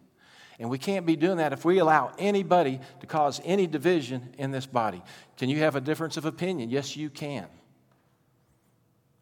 And 0.59 0.69
we 0.69 0.77
can't 0.77 1.05
be 1.05 1.15
doing 1.15 1.37
that 1.37 1.53
if 1.53 1.63
we 1.63 1.79
allow 1.79 2.11
anybody 2.19 2.79
to 2.99 3.07
cause 3.07 3.41
any 3.45 3.65
division 3.65 4.33
in 4.37 4.51
this 4.51 4.65
body. 4.65 5.01
Can 5.37 5.49
you 5.49 5.59
have 5.59 5.75
a 5.75 5.81
difference 5.81 6.17
of 6.17 6.25
opinion? 6.25 6.69
Yes, 6.69 6.97
you 6.97 7.09
can. 7.09 7.47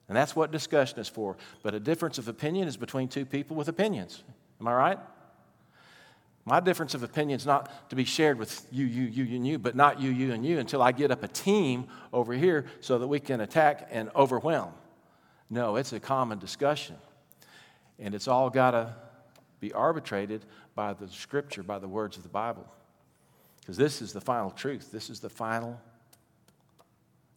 And 0.07 0.15
that's 0.15 0.35
what 0.35 0.51
discussion 0.51 0.99
is 0.99 1.07
for. 1.07 1.37
But 1.61 1.75
a 1.75 1.79
difference 1.79 2.17
of 2.17 2.27
opinion 2.27 2.67
is 2.67 2.75
between 2.75 3.07
two 3.07 3.25
people 3.25 3.55
with 3.55 3.67
opinions. 3.67 4.23
Am 4.59 4.67
I 4.67 4.73
right? 4.73 4.99
My 6.45 6.61
difference 6.61 6.93
of 6.93 7.03
opinion 7.03 7.37
is 7.37 7.45
not 7.45 7.89
to 7.89 7.95
be 7.95 8.05
shared 8.05 8.39
with 8.39 8.65
you, 8.71 8.85
you, 8.85 9.03
you, 9.03 9.35
and 9.35 9.45
you, 9.45 9.59
but 9.59 9.75
not 9.75 9.99
you, 9.99 10.11
you, 10.11 10.31
and 10.31 10.45
you 10.45 10.59
until 10.59 10.81
I 10.81 10.93
get 10.93 11.11
up 11.11 11.21
a 11.21 11.27
team 11.27 11.87
over 12.13 12.33
here 12.33 12.65
so 12.79 12.97
that 12.99 13.07
we 13.07 13.19
can 13.19 13.41
attack 13.41 13.89
and 13.91 14.09
overwhelm. 14.15 14.71
No, 15.49 15.75
it's 15.75 15.91
a 15.91 15.99
common 15.99 16.39
discussion. 16.39 16.95
And 17.99 18.13
it's 18.13 18.27
all 18.27 18.49
got 18.49 18.71
to 18.71 18.95
be 19.59 19.73
arbitrated 19.73 20.45
by 20.75 20.93
the 20.93 21.07
scripture, 21.07 21.63
by 21.63 21.79
the 21.79 21.87
words 21.87 22.17
of 22.17 22.23
the 22.23 22.29
Bible. 22.29 22.65
Because 23.59 23.77
this 23.77 24.01
is 24.01 24.13
the 24.13 24.21
final 24.21 24.51
truth, 24.51 24.91
this 24.91 25.09
is 25.09 25.19
the 25.19 25.29
final 25.29 25.79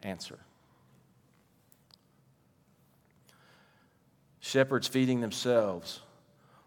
answer. 0.02 0.38
shepherds 4.50 4.88
feeding 4.88 5.20
themselves. 5.20 6.00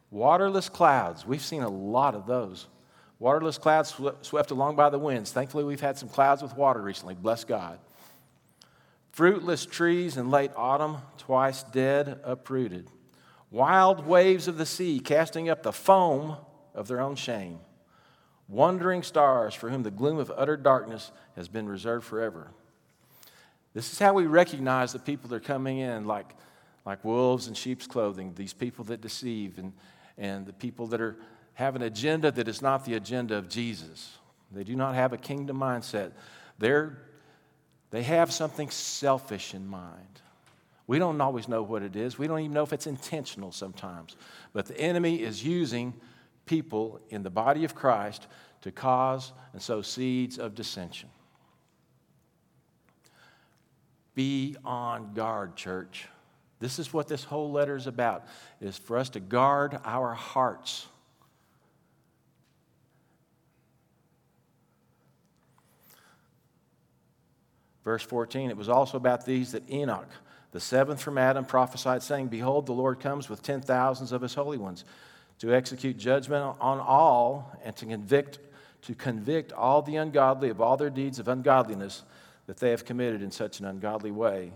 Waterless 0.09 0.69
clouds, 0.69 1.25
we've 1.25 1.41
seen 1.41 1.63
a 1.63 1.69
lot 1.69 2.15
of 2.15 2.25
those. 2.27 2.67
Waterless 3.19 3.57
clouds 3.57 3.99
swept 4.21 4.51
along 4.51 4.75
by 4.75 4.89
the 4.89 4.99
winds. 4.99 5.31
Thankfully, 5.31 5.63
we've 5.63 5.81
had 5.81 5.97
some 5.97 6.09
clouds 6.09 6.41
with 6.41 6.55
water 6.55 6.81
recently. 6.81 7.15
Bless 7.15 7.43
God. 7.43 7.79
Fruitless 9.11 9.65
trees 9.65 10.17
in 10.17 10.29
late 10.29 10.51
autumn, 10.55 10.97
twice 11.17 11.63
dead, 11.63 12.19
uprooted. 12.23 12.89
Wild 13.53 14.05
waves 14.05 14.49
of 14.49 14.57
the 14.57 14.65
sea 14.65 14.99
casting 14.99 15.47
up 15.47 15.63
the 15.63 15.71
foam 15.71 16.35
of 16.73 16.89
their 16.89 16.99
own 16.99 17.15
shame. 17.15 17.59
Wandering 18.49 19.03
stars 19.03 19.53
for 19.53 19.69
whom 19.69 19.83
the 19.83 19.91
gloom 19.91 20.17
of 20.17 20.29
utter 20.35 20.57
darkness 20.57 21.11
has 21.37 21.47
been 21.47 21.69
reserved 21.69 22.05
forever. 22.05 22.51
This 23.73 23.93
is 23.93 23.99
how 23.99 24.13
we 24.13 24.25
recognize 24.25 24.91
the 24.91 24.99
people 24.99 25.29
that 25.29 25.37
are 25.37 25.39
coming 25.39 25.77
in, 25.77 26.05
like 26.05 26.35
like 26.85 27.03
wolves 27.05 27.47
in 27.47 27.53
sheep's 27.53 27.87
clothing, 27.87 28.33
these 28.35 28.53
people 28.53 28.85
that 28.85 29.01
deceive 29.01 29.57
and, 29.57 29.73
and 30.17 30.45
the 30.45 30.53
people 30.53 30.87
that 30.87 31.01
are, 31.01 31.17
have 31.53 31.75
an 31.75 31.81
agenda 31.81 32.31
that 32.31 32.47
is 32.47 32.61
not 32.61 32.85
the 32.85 32.95
agenda 32.95 33.35
of 33.35 33.47
Jesus. 33.47 34.17
They 34.51 34.63
do 34.63 34.75
not 34.75 34.95
have 34.95 35.13
a 35.13 35.17
kingdom 35.17 35.57
mindset. 35.57 36.11
They're, 36.59 36.97
they 37.91 38.03
have 38.03 38.31
something 38.33 38.69
selfish 38.69 39.53
in 39.53 39.65
mind. 39.65 40.21
We 40.85 40.99
don't 40.99 41.19
always 41.21 41.47
know 41.47 41.63
what 41.63 41.81
it 41.81 41.95
is. 41.95 42.17
We 42.17 42.27
don't 42.27 42.39
even 42.39 42.53
know 42.53 42.63
if 42.63 42.73
it's 42.73 42.87
intentional 42.87 43.51
sometimes. 43.51 44.17
But 44.51 44.65
the 44.65 44.77
enemy 44.77 45.21
is 45.21 45.43
using 45.43 45.93
people 46.45 46.99
in 47.09 47.23
the 47.23 47.29
body 47.29 47.63
of 47.63 47.73
Christ 47.73 48.27
to 48.61 48.71
cause 48.71 49.31
and 49.53 49.61
sow 49.61 49.81
seeds 49.81 50.37
of 50.37 50.55
dissension. 50.55 51.09
Be 54.15 54.55
on 54.63 55.13
guard, 55.13 55.55
church. 55.55 56.07
This 56.59 56.79
is 56.79 56.93
what 56.93 57.07
this 57.07 57.23
whole 57.23 57.51
letter 57.51 57.75
is 57.75 57.87
about, 57.87 58.25
is 58.61 58.77
for 58.77 58.97
us 58.97 59.09
to 59.09 59.19
guard 59.19 59.79
our 59.83 60.13
hearts. 60.13 60.87
Verse 67.83 68.03
14, 68.03 68.49
it 68.49 68.55
was 68.55 68.69
also 68.69 68.95
about 68.95 69.25
these 69.25 69.51
that 69.51 69.69
Enoch, 69.69 70.07
the 70.53 70.59
seventh 70.59 71.01
from 71.01 71.17
Adam, 71.17 71.45
prophesied, 71.45 72.03
saying, 72.03 72.27
Behold, 72.27 72.67
the 72.67 72.73
Lord 72.73 72.99
comes 72.99 73.27
with 73.27 73.41
ten 73.41 73.59
thousands 73.59 74.11
of 74.11 74.21
his 74.21 74.35
holy 74.35 74.57
ones 74.57 74.85
to 75.39 75.51
execute 75.51 75.97
judgment 75.97 76.55
on 76.61 76.79
all 76.79 77.51
and 77.65 77.75
to 77.75 77.87
convict, 77.87 78.37
to 78.83 78.93
convict 78.93 79.51
all 79.51 79.81
the 79.81 79.95
ungodly 79.95 80.49
of 80.49 80.61
all 80.61 80.77
their 80.77 80.91
deeds 80.91 81.17
of 81.17 81.27
ungodliness 81.27 82.03
that 82.45 82.57
they 82.57 82.69
have 82.69 82.85
committed 82.85 83.23
in 83.23 83.31
such 83.31 83.59
an 83.59 83.65
ungodly 83.65 84.11
way 84.11 84.53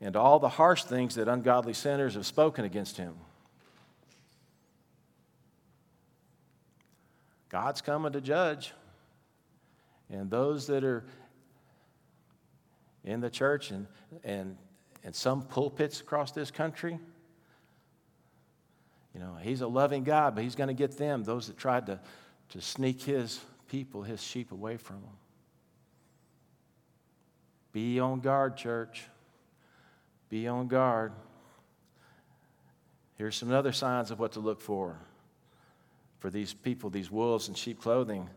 and 0.00 0.14
all 0.14 0.38
the 0.38 0.48
harsh 0.48 0.84
things 0.84 1.16
that 1.16 1.26
ungodly 1.26 1.74
sinners 1.74 2.14
have 2.14 2.26
spoken 2.26 2.64
against 2.64 2.96
him. 2.96 3.14
God's 7.48 7.80
coming 7.80 8.12
to 8.12 8.20
judge. 8.20 8.72
And 10.10 10.30
those 10.30 10.66
that 10.68 10.84
are 10.84 11.04
in 13.04 13.20
the 13.20 13.30
church 13.30 13.72
and, 13.72 13.86
and, 14.22 14.56
and 15.04 15.14
some 15.14 15.42
pulpits 15.42 16.00
across 16.00 16.32
this 16.32 16.50
country, 16.50 16.98
you 19.14 19.20
know, 19.20 19.36
he's 19.42 19.60
a 19.60 19.66
loving 19.66 20.04
God, 20.04 20.34
but 20.34 20.44
he's 20.44 20.54
going 20.54 20.68
to 20.68 20.74
get 20.74 20.96
them, 20.96 21.22
those 21.22 21.48
that 21.48 21.58
tried 21.58 21.86
to, 21.86 22.00
to 22.50 22.60
sneak 22.60 23.02
his 23.02 23.40
people, 23.68 24.02
his 24.02 24.22
sheep 24.22 24.52
away 24.52 24.76
from 24.76 24.96
him. 24.96 25.16
Be 27.72 28.00
on 28.00 28.20
guard, 28.20 28.56
church. 28.56 29.04
Be 30.28 30.46
on 30.46 30.68
guard. 30.68 31.12
Here's 33.16 33.36
some 33.36 33.52
other 33.52 33.72
signs 33.72 34.10
of 34.10 34.18
what 34.18 34.32
to 34.32 34.40
look 34.40 34.60
for. 34.60 34.98
For 36.18 36.30
these 36.30 36.54
people, 36.54 36.90
these 36.90 37.10
wolves 37.10 37.48
in 37.48 37.54
sheep 37.54 37.80
clothing, 37.80 38.28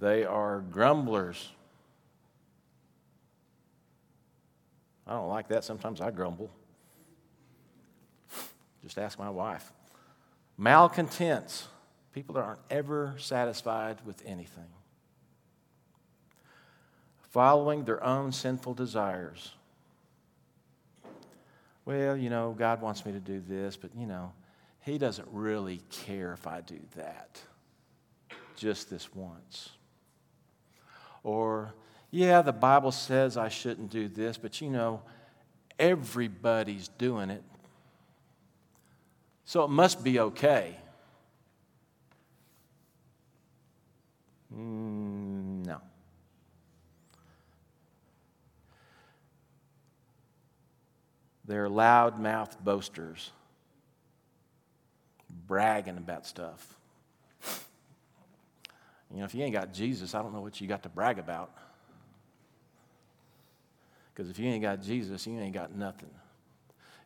they 0.00 0.24
are 0.24 0.60
grumblers. 0.60 1.52
I 5.08 5.12
don't 5.12 5.28
like 5.28 5.48
that. 5.48 5.64
Sometimes 5.64 6.00
I 6.00 6.10
grumble. 6.10 6.50
Just 8.82 8.98
ask 8.98 9.18
my 9.18 9.30
wife. 9.30 9.72
Malcontents, 10.56 11.68
people 12.12 12.34
that 12.34 12.42
aren't 12.42 12.60
ever 12.70 13.14
satisfied 13.18 13.98
with 14.04 14.22
anything, 14.26 14.70
following 17.30 17.84
their 17.84 18.02
own 18.04 18.32
sinful 18.32 18.74
desires 18.74 19.54
well, 21.88 22.18
you 22.18 22.28
know, 22.28 22.54
God 22.58 22.82
wants 22.82 23.06
me 23.06 23.12
to 23.12 23.18
do 23.18 23.40
this, 23.40 23.74
but, 23.74 23.92
you 23.96 24.04
know, 24.04 24.30
He 24.84 24.98
doesn't 24.98 25.26
really 25.32 25.80
care 25.90 26.34
if 26.34 26.46
I 26.46 26.60
do 26.60 26.78
that 26.96 27.40
just 28.56 28.90
this 28.90 29.14
once. 29.14 29.70
Or, 31.22 31.72
yeah, 32.10 32.42
the 32.42 32.52
Bible 32.52 32.92
says 32.92 33.36
I 33.36 33.48
shouldn't 33.48 33.90
do 33.90 34.08
this, 34.08 34.38
but, 34.38 34.60
you 34.60 34.70
know, 34.70 35.02
Everybody's 35.78 36.88
doing 36.88 37.30
it. 37.30 37.42
So 39.44 39.64
it 39.64 39.68
must 39.68 40.02
be 40.02 40.18
okay. 40.18 40.76
Mm, 44.52 45.64
no. 45.66 45.80
They're 51.44 51.68
loud-mouthed 51.68 52.62
boasters, 52.62 53.30
bragging 55.46 55.96
about 55.96 56.26
stuff. 56.26 56.74
You 59.10 59.20
know, 59.20 59.24
if 59.24 59.34
you 59.34 59.44
ain't 59.44 59.54
got 59.54 59.72
Jesus, 59.72 60.14
I 60.14 60.20
don't 60.20 60.34
know 60.34 60.42
what 60.42 60.60
you 60.60 60.66
got 60.66 60.82
to 60.82 60.90
brag 60.90 61.18
about. 61.18 61.50
Because 64.18 64.32
if 64.32 64.40
you 64.40 64.50
ain't 64.50 64.62
got 64.62 64.82
Jesus, 64.82 65.28
you 65.28 65.38
ain't 65.38 65.54
got 65.54 65.76
nothing. 65.76 66.10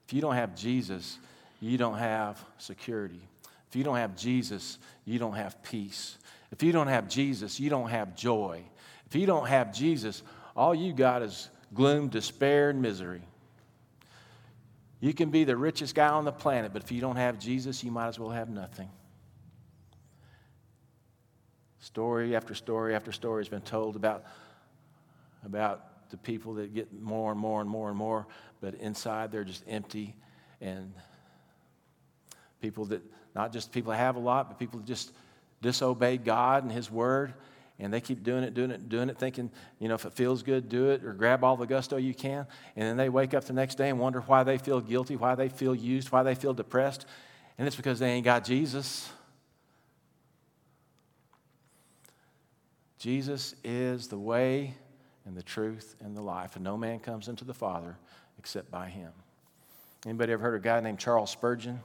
If 0.07 0.14
you 0.14 0.22
don't 0.22 0.35
have 0.35 0.57
Jesus, 0.57 1.18
you 1.61 1.77
don't 1.77 1.98
have 1.98 2.42
security. 2.57 3.20
If 3.68 3.77
you 3.77 3.85
don't 3.85 3.98
have 3.98 4.16
Jesus, 4.16 4.79
you 5.05 5.18
don't 5.18 5.35
have 5.35 5.62
peace. 5.62 6.16
If 6.53 6.62
you 6.62 6.72
don't 6.72 6.87
have 6.87 7.11
Jesus, 7.11 7.61
you 7.61 7.68
don't 7.68 7.90
have 7.90 8.16
joy. 8.16 8.62
If 9.09 9.14
you 9.14 9.27
don't 9.27 9.46
have 9.46 9.75
Jesus, 9.75 10.22
all 10.57 10.75
you 10.75 10.94
got 10.94 11.20
is 11.20 11.51
gloom, 11.75 12.09
despair, 12.09 12.70
and 12.70 12.81
misery. 12.81 13.20
You 14.98 15.12
can 15.12 15.29
be 15.29 15.44
the 15.44 15.57
richest 15.57 15.94
guy 15.94 16.09
on 16.09 16.25
the 16.25 16.33
planet, 16.33 16.72
but 16.72 16.83
if 16.83 16.90
you 16.90 17.03
don't 17.03 17.16
have 17.16 17.38
Jesus, 17.38 17.85
you 17.85 17.90
might 17.90 18.09
as 18.09 18.18
well 18.18 18.31
have 18.31 18.48
nothing. 18.48 18.88
Story 21.81 22.35
after 22.35 22.55
story 22.55 22.94
after 22.94 23.12
story 23.12 23.42
has 23.42 23.51
been 23.51 23.61
told 23.61 23.96
about, 23.96 24.25
about 25.44 25.91
the 26.12 26.16
people 26.18 26.55
that 26.55 26.72
get 26.72 26.92
more 26.92 27.33
and 27.33 27.40
more 27.40 27.61
and 27.61 27.68
more 27.68 27.88
and 27.88 27.98
more, 27.98 28.27
but 28.61 28.75
inside 28.75 29.33
they're 29.33 29.42
just 29.42 29.64
empty. 29.66 30.14
And 30.61 30.92
people 32.61 32.85
that, 32.87 33.03
not 33.35 33.53
just 33.53 33.72
people 33.72 33.90
that 33.90 33.98
have 33.98 34.14
a 34.14 34.20
lot, 34.20 34.48
but 34.48 34.59
people 34.59 34.79
that 34.79 34.87
just 34.87 35.12
disobey 35.61 36.18
God 36.18 36.62
and 36.62 36.70
His 36.70 36.88
Word. 36.88 37.35
And 37.79 37.92
they 37.92 38.01
keep 38.01 38.22
doing 38.22 38.44
it, 38.44 38.55
doing 38.55 38.70
it, 38.70 38.88
doing 38.88 39.09
it, 39.09 39.18
thinking, 39.18 39.51
you 39.81 39.88
know, 39.88 39.94
if 39.94 40.05
it 40.05 40.12
feels 40.12 40.44
good, 40.44 40.68
do 40.68 40.90
it, 40.90 41.03
or 41.03 41.14
grab 41.14 41.42
all 41.42 41.57
the 41.57 41.66
gusto 41.66 41.96
you 41.96 42.14
can. 42.14 42.46
And 42.77 42.87
then 42.87 42.96
they 42.96 43.09
wake 43.09 43.35
up 43.35 43.44
the 43.44 43.53
next 43.53 43.77
day 43.77 43.88
and 43.88 43.98
wonder 43.98 44.20
why 44.20 44.44
they 44.44 44.59
feel 44.59 44.81
guilty, 44.81 45.16
why 45.16 45.35
they 45.35 45.48
feel 45.48 45.75
used, 45.75 46.12
why 46.12 46.22
they 46.22 46.37
feel 46.37 46.55
depressed. 46.55 47.07
And 47.59 47.66
it's 47.66 47.75
because 47.75 47.98
they 47.98 48.11
ain't 48.11 48.25
got 48.25 48.44
Jesus. 48.44 49.11
Jesus 52.98 53.57
is 53.64 54.07
the 54.07 54.18
way 54.18 54.77
and 55.26 55.37
the 55.37 55.42
truth 55.42 55.96
and 56.00 56.16
the 56.16 56.20
life, 56.20 56.56
and 56.56 56.64
no 56.64 56.76
man 56.76 56.98
comes 56.98 57.28
into 57.28 57.44
the 57.44 57.54
Father 57.54 57.96
except 58.38 58.70
by 58.70 58.88
him. 58.88 59.12
Anybody 60.04 60.32
ever 60.32 60.42
heard 60.42 60.54
of 60.54 60.61
a 60.61 60.64
guy 60.64 60.80
named 60.80 60.98
Charles 60.98 61.30
Spurgeon? 61.30 61.80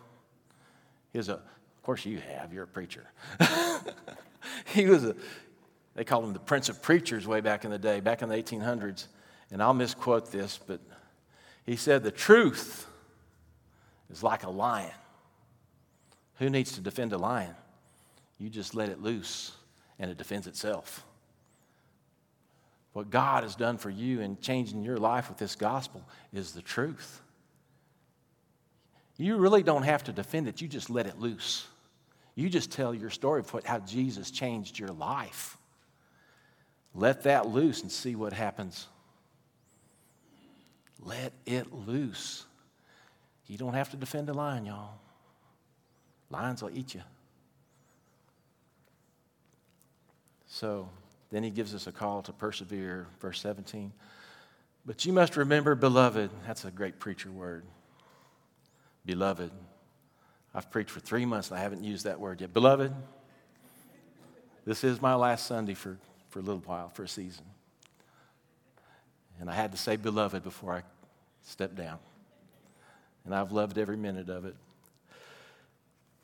He's 1.13 1.29
a, 1.29 1.33
of 1.33 1.83
course 1.83 2.05
you 2.05 2.19
have, 2.19 2.51
you're 2.51 2.63
a 2.63 2.67
preacher. 2.67 3.05
he 4.65 4.87
was 4.87 5.03
a, 5.03 5.15
they 5.95 6.03
called 6.03 6.25
him 6.25 6.33
the 6.33 6.39
Prince 6.39 6.69
of 6.69 6.81
Preachers 6.81 7.27
way 7.27 7.41
back 7.41 7.65
in 7.65 7.71
the 7.71 7.77
day, 7.77 7.99
back 7.99 8.21
in 8.21 8.29
the 8.29 8.35
1800s. 8.35 9.07
And 9.51 9.61
I'll 9.61 9.73
misquote 9.73 10.31
this, 10.31 10.59
but 10.65 10.79
he 11.65 11.75
said, 11.75 12.03
The 12.03 12.11
truth 12.11 12.87
is 14.11 14.23
like 14.23 14.43
a 14.43 14.49
lion. 14.49 14.91
Who 16.39 16.49
needs 16.49 16.73
to 16.73 16.81
defend 16.81 17.13
a 17.13 17.17
lion? 17.17 17.55
You 18.37 18.49
just 18.49 18.75
let 18.75 18.89
it 18.89 19.01
loose 19.01 19.53
and 19.97 20.11
it 20.11 20.17
defends 20.17 20.45
itself. 20.45 21.03
What 22.97 23.11
God 23.11 23.43
has 23.43 23.55
done 23.55 23.77
for 23.77 23.91
you 23.91 24.21
in 24.21 24.39
changing 24.39 24.81
your 24.81 24.97
life 24.97 25.29
with 25.29 25.37
this 25.37 25.55
gospel 25.55 26.03
is 26.33 26.53
the 26.53 26.63
truth. 26.63 27.21
You 29.17 29.37
really 29.37 29.61
don't 29.61 29.83
have 29.83 30.05
to 30.05 30.11
defend 30.11 30.47
it, 30.47 30.61
you 30.61 30.67
just 30.67 30.89
let 30.89 31.05
it 31.05 31.19
loose. 31.19 31.67
You 32.33 32.49
just 32.49 32.71
tell 32.71 32.95
your 32.95 33.11
story 33.11 33.41
of 33.41 33.65
how 33.65 33.77
Jesus 33.81 34.31
changed 34.31 34.79
your 34.79 34.89
life. 34.89 35.59
Let 36.95 37.21
that 37.25 37.47
loose 37.47 37.83
and 37.83 37.91
see 37.91 38.15
what 38.15 38.33
happens. 38.33 38.87
Let 40.99 41.33
it 41.45 41.71
loose. 41.71 42.45
You 43.45 43.59
don't 43.59 43.75
have 43.75 43.91
to 43.91 43.95
defend 43.95 44.27
a 44.29 44.33
lion, 44.33 44.65
y'all. 44.65 44.95
Lions 46.31 46.63
will 46.63 46.75
eat 46.75 46.95
you. 46.95 47.03
So 50.47 50.89
then 51.29 51.43
he 51.43 51.49
gives 51.49 51.75
us 51.75 51.87
a 51.87 51.91
call 51.91 52.21
to 52.23 52.33
persevere, 52.33 53.07
verse 53.19 53.41
17. 53.41 53.91
But 54.85 55.05
you 55.05 55.11
must 55.11 55.35
remember, 55.35 55.75
beloved, 55.75 56.29
that's 56.45 56.63
a 56.63 56.71
great 56.71 56.99
preacher 56.99 57.31
word. 57.31 57.65
Beloved. 59.05 59.51
I've 60.55 60.71
preached 60.71 60.89
for 60.89 61.01
three 61.01 61.25
months 61.25 61.49
and 61.49 61.59
I 61.59 61.61
haven't 61.61 61.83
used 61.83 62.05
that 62.05 62.19
word 62.19 62.41
yet. 62.41 62.53
Beloved, 62.53 62.93
this 64.65 64.83
is 64.83 65.01
my 65.01 65.13
last 65.13 65.45
Sunday 65.45 65.73
for, 65.73 65.97
for 66.29 66.39
a 66.39 66.41
little 66.41 66.63
while, 66.65 66.89
for 66.89 67.03
a 67.03 67.07
season. 67.07 67.45
And 69.39 69.49
I 69.49 69.53
had 69.53 69.71
to 69.73 69.77
say 69.77 69.97
beloved 69.97 70.43
before 70.43 70.73
I 70.73 70.83
stepped 71.43 71.75
down. 71.75 71.99
And 73.25 73.35
I've 73.35 73.51
loved 73.51 73.77
every 73.77 73.97
minute 73.97 74.29
of 74.29 74.45
it. 74.45 74.55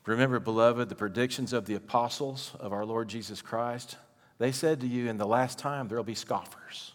Remember, 0.06 0.40
beloved, 0.40 0.88
the 0.88 0.94
predictions 0.94 1.52
of 1.52 1.66
the 1.66 1.74
apostles 1.74 2.52
of 2.58 2.72
our 2.72 2.84
Lord 2.84 3.08
Jesus 3.08 3.40
Christ 3.40 3.96
they 4.44 4.52
said 4.52 4.80
to 4.80 4.86
you, 4.86 5.08
In 5.08 5.16
the 5.16 5.26
last 5.26 5.58
time, 5.58 5.88
there 5.88 5.96
will 5.96 6.04
be 6.04 6.14
scoffers. 6.14 6.92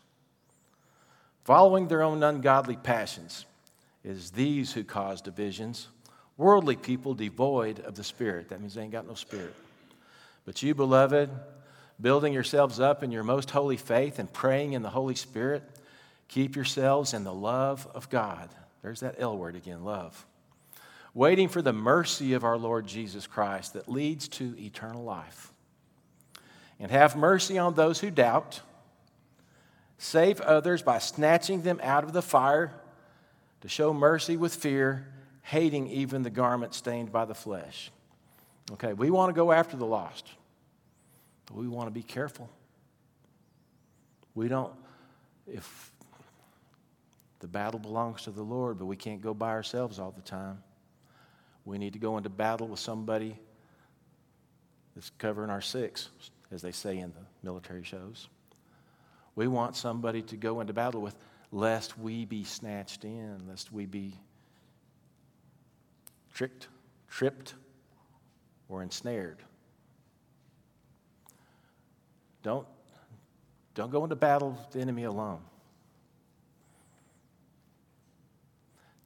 Following 1.45 1.87
their 1.87 2.03
own 2.03 2.21
ungodly 2.21 2.75
passions 2.75 3.47
is 4.03 4.29
these 4.29 4.71
who 4.71 4.83
cause 4.83 5.19
divisions. 5.19 5.87
Worldly 6.37 6.75
people 6.75 7.15
devoid 7.15 7.79
of 7.79 7.95
the 7.95 8.03
Spirit. 8.03 8.49
That 8.49 8.61
means 8.61 8.75
they 8.75 8.83
ain't 8.83 8.91
got 8.91 9.07
no 9.07 9.15
Spirit. 9.15 9.55
But 10.45 10.61
you, 10.61 10.75
beloved, 10.75 11.31
building 11.99 12.33
yourselves 12.33 12.79
up 12.79 13.01
in 13.01 13.11
your 13.11 13.23
most 13.23 13.49
holy 13.49 13.77
faith 13.77 14.19
and 14.19 14.31
praying 14.31 14.73
in 14.73 14.83
the 14.83 14.91
Holy 14.91 15.15
Spirit, 15.15 15.63
keep 16.27 16.55
yourselves 16.55 17.15
in 17.15 17.23
the 17.23 17.33
love 17.33 17.87
of 17.95 18.11
God. 18.11 18.49
There's 18.83 18.99
that 18.99 19.15
L 19.17 19.35
word 19.35 19.55
again 19.55 19.83
love. 19.83 20.23
Waiting 21.15 21.49
for 21.49 21.63
the 21.63 21.73
mercy 21.73 22.33
of 22.33 22.43
our 22.43 22.59
Lord 22.59 22.85
Jesus 22.85 23.25
Christ 23.25 23.73
that 23.73 23.89
leads 23.89 24.27
to 24.27 24.55
eternal 24.59 25.03
life 25.03 25.51
and 26.79 26.91
have 26.91 27.15
mercy 27.15 27.57
on 27.57 27.73
those 27.73 27.99
who 27.99 28.09
doubt. 28.09 28.61
Save 29.97 30.39
others 30.41 30.81
by 30.81 30.99
snatching 30.99 31.61
them 31.61 31.79
out 31.83 32.03
of 32.03 32.13
the 32.13 32.21
fire, 32.21 32.73
to 33.61 33.67
show 33.67 33.93
mercy 33.93 34.37
with 34.37 34.55
fear, 34.55 35.05
hating 35.41 35.89
even 35.89 36.23
the 36.23 36.29
garment 36.29 36.73
stained 36.73 37.11
by 37.11 37.25
the 37.25 37.35
flesh. 37.35 37.91
Okay, 38.71 38.93
we 38.93 39.09
want 39.09 39.29
to 39.29 39.33
go 39.33 39.51
after 39.51 39.75
the 39.75 39.85
lost, 39.85 40.29
but 41.45 41.55
we 41.55 41.67
want 41.67 41.87
to 41.87 41.91
be 41.91 42.03
careful. 42.03 42.49
We 44.35 44.47
don't, 44.47 44.71
if 45.45 45.91
the 47.39 47.47
battle 47.47 47.79
belongs 47.79 48.21
to 48.23 48.31
the 48.31 48.43
Lord, 48.43 48.77
but 48.77 48.85
we 48.85 48.95
can't 48.95 49.21
go 49.21 49.33
by 49.33 49.49
ourselves 49.49 49.99
all 49.99 50.11
the 50.11 50.21
time. 50.21 50.63
We 51.65 51.77
need 51.77 51.93
to 51.93 51.99
go 51.99 52.17
into 52.17 52.29
battle 52.29 52.67
with 52.67 52.79
somebody 52.79 53.37
that's 54.95 55.09
covering 55.17 55.49
our 55.49 55.61
six 55.61 56.09
as 56.51 56.61
they 56.61 56.71
say 56.71 56.97
in 56.97 57.11
the 57.11 57.25
military 57.43 57.83
shows. 57.83 58.27
We 59.35 59.47
want 59.47 59.75
somebody 59.75 60.21
to 60.23 60.35
go 60.35 60.59
into 60.59 60.73
battle 60.73 61.01
with, 61.01 61.15
lest 61.51 61.97
we 61.97 62.25
be 62.25 62.43
snatched 62.43 63.05
in, 63.05 63.47
lest 63.47 63.71
we 63.71 63.85
be 63.85 64.15
tricked, 66.33 66.67
tripped, 67.07 67.53
or 68.67 68.83
ensnared. 68.83 69.37
Don't, 72.43 72.67
don't 73.75 73.91
go 73.91 74.03
into 74.03 74.15
battle 74.15 74.51
with 74.51 74.71
the 74.71 74.79
enemy 74.79 75.03
alone. 75.03 75.41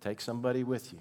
Take 0.01 0.19
somebody 0.19 0.63
with 0.63 0.91
you. 0.91 0.99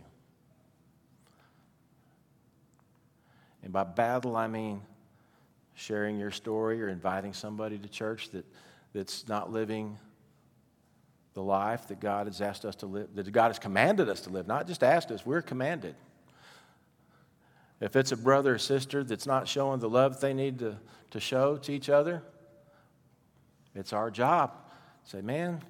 And 3.63 3.73
by 3.73 3.85
battle, 3.85 4.37
I 4.37 4.47
mean 4.47 4.81
sharing 5.75 6.19
your 6.19 6.31
story 6.31 6.83
or 6.83 6.89
inviting 6.89 7.33
somebody 7.33 7.79
to 7.79 7.89
church 7.89 8.31
that, 8.31 8.45
that's 8.93 9.29
not 9.29 9.51
living 9.53 9.99
the 11.35 11.43
life 11.43 11.89
that 11.89 12.01
God 12.01 12.27
has 12.27 12.41
asked 12.41 12.65
us 12.65 12.77
to 12.77 12.87
live, 12.87 13.09
that 13.15 13.31
God 13.33 13.49
has 13.49 13.59
commanded 13.59 14.09
us 14.09 14.21
to 14.23 14.31
live, 14.31 14.47
not 14.47 14.67
just 14.67 14.83
asked 14.83 15.11
us, 15.11 15.25
we're 15.25 15.43
commanded. 15.43 15.95
If 17.81 17.97
it's 17.97 18.13
a 18.13 18.17
brother 18.17 18.55
or 18.55 18.59
sister 18.59 19.03
that's 19.03 19.27
not 19.27 19.49
showing 19.49 19.81
the 19.81 19.89
love 19.89 20.21
they 20.21 20.35
need 20.35 20.59
to, 20.61 20.77
to 21.11 21.21
show 21.21 21.57
to 21.57 21.73
each 21.73 21.89
other, 21.89 22.23
it's 23.75 23.93
our 23.93 24.11
job. 24.11 24.53
Say, 25.05 25.21
man, 25.21 25.61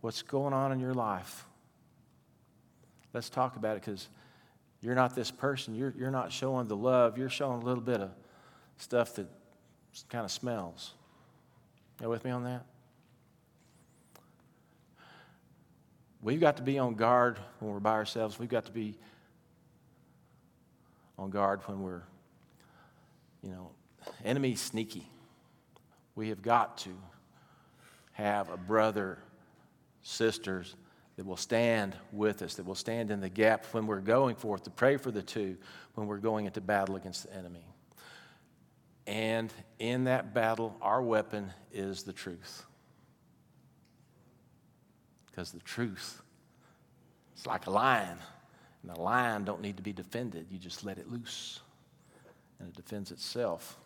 what's 0.00 0.22
going 0.22 0.54
on 0.54 0.72
in 0.72 0.80
your 0.80 0.94
life? 0.94 1.44
Let's 3.12 3.28
talk 3.28 3.56
about 3.56 3.76
it 3.76 3.84
because 3.84 4.08
you're 4.80 4.94
not 4.94 5.14
this 5.14 5.30
person. 5.30 5.74
You're, 5.74 5.92
you're 5.98 6.10
not 6.10 6.30
showing 6.32 6.68
the 6.68 6.76
love. 6.76 7.18
You're 7.18 7.28
showing 7.28 7.60
a 7.60 7.64
little 7.64 7.82
bit 7.82 8.00
of 8.00 8.10
stuff 8.76 9.14
that 9.16 9.26
kind 10.08 10.24
of 10.24 10.30
smells. 10.30 10.94
You 12.00 12.08
with 12.08 12.24
me 12.24 12.30
on 12.30 12.44
that? 12.44 12.64
we've 16.22 16.40
got 16.40 16.56
to 16.56 16.62
be 16.62 16.78
on 16.78 16.94
guard 16.94 17.38
when 17.60 17.72
we're 17.72 17.80
by 17.80 17.92
ourselves. 17.92 18.38
We've 18.38 18.48
got 18.48 18.66
to 18.66 18.72
be 18.72 18.96
on 21.18 21.30
guard 21.30 21.60
when 21.66 21.82
we're, 21.82 22.02
you 23.42 23.50
know, 23.50 23.70
enemy 24.24 24.54
sneaky. 24.54 25.08
We 26.14 26.28
have 26.28 26.42
got 26.42 26.78
to 26.78 26.90
have 28.12 28.50
a 28.50 28.56
brother, 28.56 29.18
sisters 30.02 30.74
that 31.16 31.26
will 31.26 31.36
stand 31.36 31.96
with 32.12 32.42
us, 32.42 32.54
that 32.54 32.66
will 32.66 32.74
stand 32.74 33.10
in 33.10 33.20
the 33.20 33.28
gap 33.28 33.66
when 33.72 33.86
we're 33.86 34.00
going 34.00 34.36
forth 34.36 34.64
to 34.64 34.70
pray 34.70 34.96
for 34.96 35.10
the 35.10 35.22
two, 35.22 35.56
when 35.94 36.06
we're 36.06 36.18
going 36.18 36.46
into 36.46 36.60
battle 36.60 36.96
against 36.96 37.24
the 37.24 37.36
enemy. 37.36 37.64
And 39.08 39.50
in 39.78 40.04
that 40.04 40.34
battle, 40.34 40.76
our 40.82 41.02
weapon 41.02 41.50
is 41.72 42.02
the 42.02 42.12
truth. 42.12 42.66
Because 45.26 45.50
the 45.50 45.60
truth 45.60 46.20
is 47.34 47.46
like 47.46 47.66
a 47.66 47.70
lion. 47.70 48.18
And 48.82 48.92
a 48.92 49.00
lion 49.00 49.44
don't 49.44 49.62
need 49.62 49.78
to 49.78 49.82
be 49.82 49.94
defended. 49.94 50.48
You 50.50 50.58
just 50.58 50.84
let 50.84 50.98
it 50.98 51.10
loose. 51.10 51.60
And 52.60 52.68
it 52.68 52.76
defends 52.76 53.10
itself. 53.10 53.78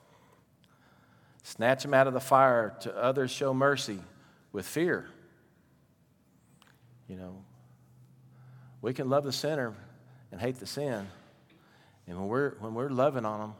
Snatch 1.44 1.84
them 1.84 1.94
out 1.94 2.08
of 2.08 2.14
the 2.14 2.20
fire. 2.20 2.76
To 2.80 2.96
others, 2.96 3.30
show 3.30 3.54
mercy 3.54 4.00
with 4.50 4.66
fear. 4.66 5.08
You 7.06 7.14
know, 7.14 7.44
we 8.80 8.92
can 8.92 9.08
love 9.08 9.22
the 9.22 9.32
sinner 9.32 9.72
and 10.32 10.40
hate 10.40 10.56
the 10.56 10.66
sin. 10.66 11.06
And 12.08 12.18
when 12.18 12.26
we're, 12.26 12.54
when 12.58 12.74
we're 12.74 12.88
loving 12.88 13.24
on 13.24 13.38
them, 13.38 13.54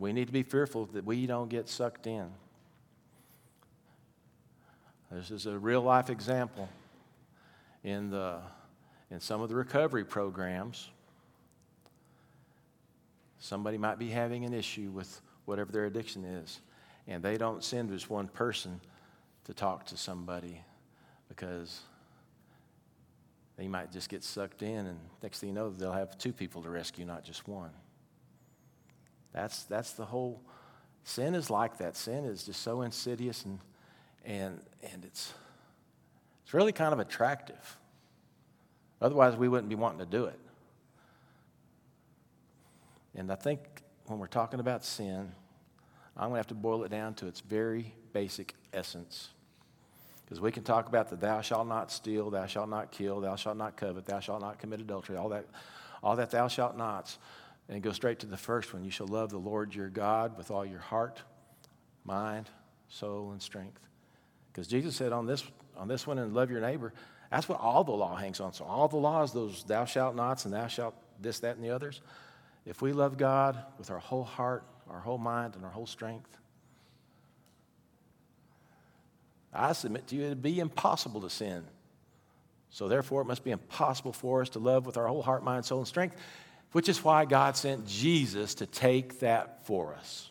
we 0.00 0.12
need 0.14 0.26
to 0.26 0.32
be 0.32 0.42
fearful 0.42 0.86
that 0.86 1.04
we 1.04 1.26
don't 1.26 1.50
get 1.50 1.68
sucked 1.68 2.06
in. 2.06 2.26
This 5.12 5.30
is 5.30 5.46
a 5.46 5.58
real 5.58 5.82
life 5.82 6.08
example 6.08 6.68
in, 7.84 8.10
the, 8.10 8.38
in 9.10 9.20
some 9.20 9.42
of 9.42 9.48
the 9.48 9.54
recovery 9.54 10.04
programs. 10.04 10.88
Somebody 13.38 13.76
might 13.76 13.98
be 13.98 14.08
having 14.08 14.44
an 14.44 14.54
issue 14.54 14.90
with 14.90 15.20
whatever 15.44 15.70
their 15.70 15.84
addiction 15.84 16.24
is, 16.24 16.60
and 17.06 17.22
they 17.22 17.36
don't 17.36 17.62
send 17.62 17.90
just 17.90 18.08
one 18.08 18.28
person 18.28 18.80
to 19.44 19.52
talk 19.52 19.84
to 19.86 19.96
somebody 19.96 20.62
because 21.28 21.80
they 23.58 23.68
might 23.68 23.92
just 23.92 24.08
get 24.08 24.24
sucked 24.24 24.62
in, 24.62 24.86
and 24.86 24.98
next 25.22 25.40
thing 25.40 25.50
you 25.50 25.54
know, 25.54 25.70
they'll 25.70 25.92
have 25.92 26.16
two 26.16 26.32
people 26.32 26.62
to 26.62 26.70
rescue, 26.70 27.04
not 27.04 27.24
just 27.24 27.46
one. 27.48 27.70
That's, 29.32 29.64
that's 29.64 29.92
the 29.92 30.04
whole 30.04 30.40
sin 31.04 31.34
is 31.34 31.50
like 31.50 31.78
that. 31.78 31.96
Sin 31.96 32.24
is 32.24 32.44
just 32.44 32.62
so 32.62 32.82
insidious 32.82 33.44
and, 33.44 33.58
and, 34.24 34.60
and 34.92 35.04
it's, 35.04 35.32
it's 36.44 36.54
really 36.54 36.72
kind 36.72 36.92
of 36.92 36.98
attractive. 36.98 37.76
Otherwise, 39.00 39.36
we 39.36 39.48
wouldn't 39.48 39.68
be 39.68 39.74
wanting 39.74 40.00
to 40.00 40.06
do 40.06 40.26
it. 40.26 40.38
And 43.14 43.32
I 43.32 43.34
think 43.34 43.60
when 44.06 44.18
we're 44.18 44.26
talking 44.26 44.60
about 44.60 44.84
sin, 44.84 45.32
I'm 46.16 46.28
going 46.28 46.34
to 46.34 46.38
have 46.38 46.46
to 46.48 46.54
boil 46.54 46.84
it 46.84 46.90
down 46.90 47.14
to 47.14 47.26
its 47.26 47.40
very 47.40 47.94
basic 48.12 48.54
essence. 48.72 49.30
Because 50.24 50.40
we 50.40 50.52
can 50.52 50.62
talk 50.62 50.86
about 50.88 51.08
the 51.08 51.16
thou 51.16 51.40
shalt 51.40 51.66
not 51.66 51.90
steal, 51.90 52.30
thou 52.30 52.46
shalt 52.46 52.68
not 52.68 52.92
kill, 52.92 53.20
thou 53.20 53.36
shalt 53.36 53.56
not 53.56 53.76
covet, 53.76 54.06
thou 54.06 54.20
shalt 54.20 54.40
not 54.40 54.58
commit 54.58 54.80
adultery, 54.80 55.16
all 55.16 55.28
that, 55.30 55.46
all 56.02 56.14
that 56.16 56.30
thou 56.30 56.46
shalt 56.46 56.76
nots, 56.76 57.18
and 57.70 57.82
go 57.82 57.92
straight 57.92 58.18
to 58.18 58.26
the 58.26 58.36
first 58.36 58.74
one. 58.74 58.84
You 58.84 58.90
shall 58.90 59.06
love 59.06 59.30
the 59.30 59.38
Lord 59.38 59.74
your 59.74 59.88
God 59.88 60.36
with 60.36 60.50
all 60.50 60.66
your 60.66 60.80
heart, 60.80 61.22
mind, 62.04 62.50
soul, 62.88 63.30
and 63.30 63.40
strength. 63.40 63.80
Because 64.52 64.66
Jesus 64.66 64.96
said 64.96 65.12
on 65.12 65.26
this, 65.26 65.44
on 65.76 65.86
this 65.86 66.06
one, 66.06 66.18
and 66.18 66.34
love 66.34 66.50
your 66.50 66.60
neighbor, 66.60 66.92
that's 67.30 67.48
what 67.48 67.60
all 67.60 67.84
the 67.84 67.92
law 67.92 68.16
hangs 68.16 68.40
on. 68.40 68.52
So 68.52 68.64
all 68.64 68.88
the 68.88 68.96
laws, 68.96 69.32
those 69.32 69.62
thou 69.62 69.84
shalt 69.84 70.16
nots 70.16 70.44
and 70.44 70.52
thou 70.52 70.66
shalt 70.66 70.94
this, 71.20 71.38
that, 71.40 71.54
and 71.54 71.64
the 71.64 71.70
others, 71.70 72.00
if 72.66 72.82
we 72.82 72.92
love 72.92 73.16
God 73.16 73.62
with 73.78 73.90
our 73.90 73.98
whole 73.98 74.24
heart, 74.24 74.64
our 74.90 75.00
whole 75.00 75.18
mind, 75.18 75.54
and 75.54 75.64
our 75.64 75.70
whole 75.70 75.86
strength, 75.86 76.36
I 79.54 79.72
submit 79.72 80.08
to 80.08 80.16
you, 80.16 80.24
it'd 80.24 80.42
be 80.42 80.58
impossible 80.58 81.20
to 81.20 81.30
sin. 81.30 81.64
So, 82.70 82.88
therefore, 82.88 83.22
it 83.22 83.26
must 83.26 83.42
be 83.42 83.50
impossible 83.50 84.12
for 84.12 84.42
us 84.42 84.50
to 84.50 84.60
love 84.60 84.86
with 84.86 84.96
our 84.96 85.08
whole 85.08 85.22
heart, 85.22 85.42
mind, 85.42 85.64
soul, 85.64 85.78
and 85.78 85.88
strength, 85.88 86.16
which 86.72 86.88
is 86.88 87.02
why 87.02 87.24
God 87.24 87.56
sent 87.56 87.86
Jesus 87.86 88.54
to 88.56 88.66
take 88.66 89.20
that 89.20 89.66
for 89.66 89.94
us. 89.94 90.30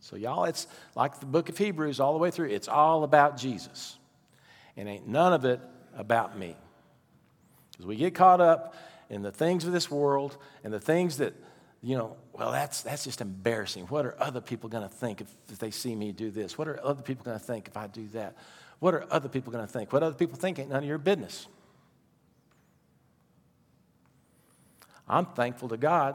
So, 0.00 0.16
y'all, 0.16 0.44
it's 0.44 0.66
like 0.96 1.20
the 1.20 1.26
book 1.26 1.48
of 1.48 1.58
Hebrews 1.58 2.00
all 2.00 2.12
the 2.12 2.18
way 2.18 2.30
through. 2.30 2.48
It's 2.48 2.68
all 2.68 3.04
about 3.04 3.36
Jesus. 3.36 3.96
And 4.76 4.88
ain't 4.88 5.06
none 5.06 5.32
of 5.32 5.44
it 5.44 5.60
about 5.94 6.36
me. 6.36 6.56
Because 7.72 7.86
we 7.86 7.96
get 7.96 8.14
caught 8.14 8.40
up 8.40 8.74
in 9.08 9.22
the 9.22 9.30
things 9.30 9.64
of 9.66 9.72
this 9.72 9.90
world 9.90 10.36
and 10.64 10.72
the 10.72 10.80
things 10.80 11.18
that 11.18 11.34
you 11.82 11.96
know, 11.96 12.16
well, 12.32 12.52
that's, 12.52 12.82
that's 12.82 13.04
just 13.04 13.20
embarrassing. 13.20 13.86
What 13.86 14.04
are 14.04 14.14
other 14.20 14.40
people 14.40 14.68
going 14.68 14.82
to 14.86 14.94
think 14.94 15.20
if, 15.20 15.28
if 15.50 15.58
they 15.58 15.70
see 15.70 15.94
me 15.94 16.12
do 16.12 16.30
this? 16.30 16.58
What 16.58 16.68
are 16.68 16.78
other 16.84 17.02
people 17.02 17.24
going 17.24 17.38
to 17.38 17.44
think 17.44 17.68
if 17.68 17.76
I 17.76 17.86
do 17.86 18.06
that? 18.08 18.36
What 18.80 18.94
are 18.94 19.06
other 19.10 19.28
people 19.28 19.52
going 19.52 19.66
to 19.66 19.72
think? 19.72 19.92
What 19.92 20.02
other 20.02 20.14
people 20.14 20.36
think 20.36 20.58
ain't 20.58 20.68
none 20.68 20.82
of 20.82 20.88
your 20.88 20.98
business. 20.98 21.46
I'm 25.10 25.26
thankful 25.26 25.68
to 25.70 25.76
God 25.76 26.14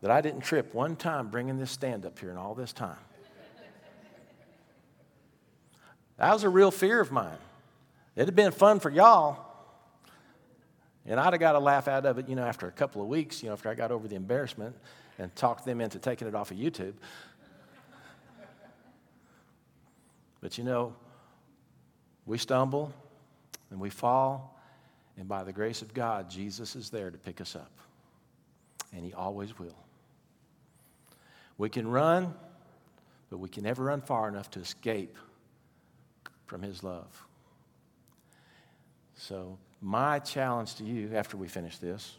that 0.00 0.10
I 0.10 0.20
didn't 0.20 0.40
trip 0.40 0.74
one 0.74 0.96
time 0.96 1.28
bringing 1.28 1.58
this 1.58 1.70
stand 1.70 2.04
up 2.04 2.18
here 2.18 2.30
in 2.30 2.36
all 2.36 2.54
this 2.54 2.72
time. 2.72 2.98
That 6.18 6.32
was 6.32 6.42
a 6.44 6.48
real 6.48 6.72
fear 6.72 7.00
of 7.00 7.12
mine. 7.12 7.38
It'd 8.16 8.28
have 8.28 8.36
been 8.36 8.52
fun 8.52 8.80
for 8.80 8.90
y'all. 8.90 9.46
And 11.06 11.18
I'd 11.18 11.32
have 11.32 11.40
got 11.40 11.54
a 11.54 11.58
laugh 11.58 11.88
out 11.88 12.04
of 12.04 12.18
it, 12.18 12.28
you 12.28 12.36
know, 12.36 12.44
after 12.44 12.66
a 12.66 12.72
couple 12.72 13.00
of 13.00 13.08
weeks, 13.08 13.42
you 13.42 13.48
know, 13.48 13.54
after 13.54 13.68
I 13.68 13.74
got 13.74 13.90
over 13.90 14.06
the 14.06 14.16
embarrassment 14.16 14.76
and 15.18 15.34
talked 15.34 15.64
them 15.64 15.80
into 15.80 15.98
taking 15.98 16.28
it 16.28 16.34
off 16.34 16.50
of 16.50 16.56
YouTube. 16.56 16.94
But 20.40 20.58
you 20.58 20.64
know, 20.64 20.94
we 22.26 22.38
stumble 22.38 22.92
and 23.70 23.80
we 23.80 23.90
fall, 23.90 24.60
and 25.16 25.28
by 25.28 25.44
the 25.44 25.52
grace 25.52 25.82
of 25.82 25.94
God, 25.94 26.28
Jesus 26.28 26.76
is 26.76 26.90
there 26.90 27.10
to 27.10 27.18
pick 27.18 27.40
us 27.40 27.56
up. 27.56 27.70
And 28.92 29.04
He 29.04 29.12
always 29.12 29.58
will. 29.58 29.76
We 31.58 31.68
can 31.68 31.86
run, 31.88 32.34
but 33.30 33.38
we 33.38 33.48
can 33.48 33.64
never 33.64 33.84
run 33.84 34.00
far 34.00 34.28
enough 34.28 34.50
to 34.52 34.60
escape 34.60 35.16
from 36.46 36.62
His 36.62 36.82
love. 36.82 37.26
So, 39.14 39.58
my 39.80 40.18
challenge 40.18 40.76
to 40.76 40.84
you 40.84 41.10
after 41.14 41.36
we 41.36 41.48
finish 41.48 41.78
this 41.78 42.16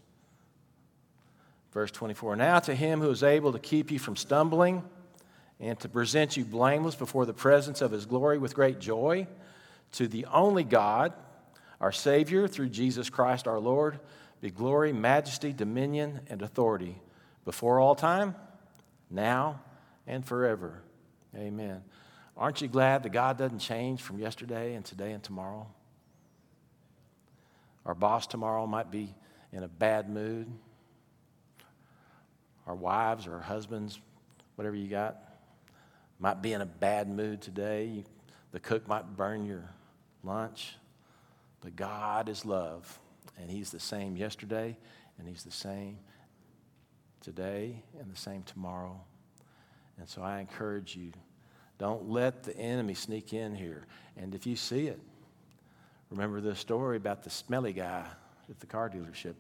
Verse 1.74 1.90
24 1.92 2.36
Now 2.36 2.60
to 2.60 2.76
him 2.76 3.02
who 3.02 3.10
is 3.10 3.24
able 3.24 3.52
to 3.52 3.60
keep 3.60 3.92
you 3.92 4.00
from 4.00 4.16
stumbling 4.16 4.84
and 5.60 5.78
to 5.80 5.90
present 5.90 6.38
you 6.38 6.46
blameless 6.46 6.96
before 6.96 7.26
the 7.26 7.34
presence 7.34 7.82
of 7.82 7.92
his 7.92 8.06
glory 8.06 8.38
with 8.38 8.54
great 8.54 8.80
joy, 8.80 9.28
to 9.94 10.08
the 10.08 10.26
only 10.26 10.64
God, 10.64 11.14
our 11.82 11.92
Savior, 11.92 12.48
through 12.48 12.70
Jesus 12.70 13.10
Christ 13.10 13.48
our 13.48 13.60
Lord, 13.60 14.00
be 14.44 14.52
glory, 14.52 14.92
majesty, 14.92 15.54
dominion, 15.54 16.20
and 16.28 16.42
authority 16.42 17.02
before 17.46 17.80
all 17.80 17.96
time, 17.96 18.36
now, 19.10 19.62
and 20.06 20.26
forever. 20.26 20.82
Amen. 21.34 21.82
Aren't 22.36 22.60
you 22.60 22.68
glad 22.68 23.04
that 23.04 23.14
God 23.14 23.38
doesn't 23.38 23.60
change 23.60 24.02
from 24.02 24.20
yesterday 24.20 24.74
and 24.74 24.84
today 24.84 25.14
and 25.14 25.24
tomorrow? 25.24 25.66
Our 27.86 27.96
boss 27.96 28.28
tomorrow 28.28 28.68
might 28.68 28.92
be 28.92 29.16
in 29.54 29.64
a 29.64 29.70
bad 29.70 30.10
mood 30.10 30.52
our 32.68 32.76
wives 32.76 33.28
or 33.28 33.36
our 33.36 33.42
husbands, 33.42 34.00
whatever 34.56 34.76
you 34.76 34.90
got, 34.90 35.18
might 36.20 36.42
be 36.42 36.52
in 36.52 36.60
a 36.60 36.66
bad 36.66 37.08
mood 37.08 37.42
today. 37.42 38.04
The 38.52 38.60
cook 38.60 38.90
might 38.90 39.16
burn 39.16 39.46
your 39.46 39.70
lunch. 40.22 40.76
But 41.62 41.78
God 41.78 42.28
is 42.28 42.46
love, 42.46 43.00
and 43.40 43.50
He's 43.50 43.72
the 43.72 43.80
same 43.80 44.16
yesterday, 44.16 44.78
and 45.18 45.28
He's 45.28 45.44
the 45.44 45.52
same 45.52 45.98
today, 47.22 47.84
and 48.00 48.12
the 48.12 48.18
same 48.20 48.44
tomorrow. 48.44 49.00
And 49.98 50.08
so 50.10 50.22
I 50.22 50.40
encourage 50.40 50.96
you 50.96 51.12
don't 51.78 52.10
let 52.10 52.44
the 52.44 52.56
enemy 52.58 52.94
sneak 52.94 53.34
in 53.34 53.56
here. 53.56 53.86
And 54.18 54.36
if 54.36 54.46
you 54.46 54.56
see 54.56 54.88
it, 54.88 55.00
remember 56.10 56.42
the 56.42 56.56
story 56.56 56.98
about 56.98 57.24
the 57.24 57.30
smelly 57.30 57.74
guy 57.74 58.06
at 58.50 58.60
the 58.60 58.66
car 58.66 58.90
dealership. 58.90 59.36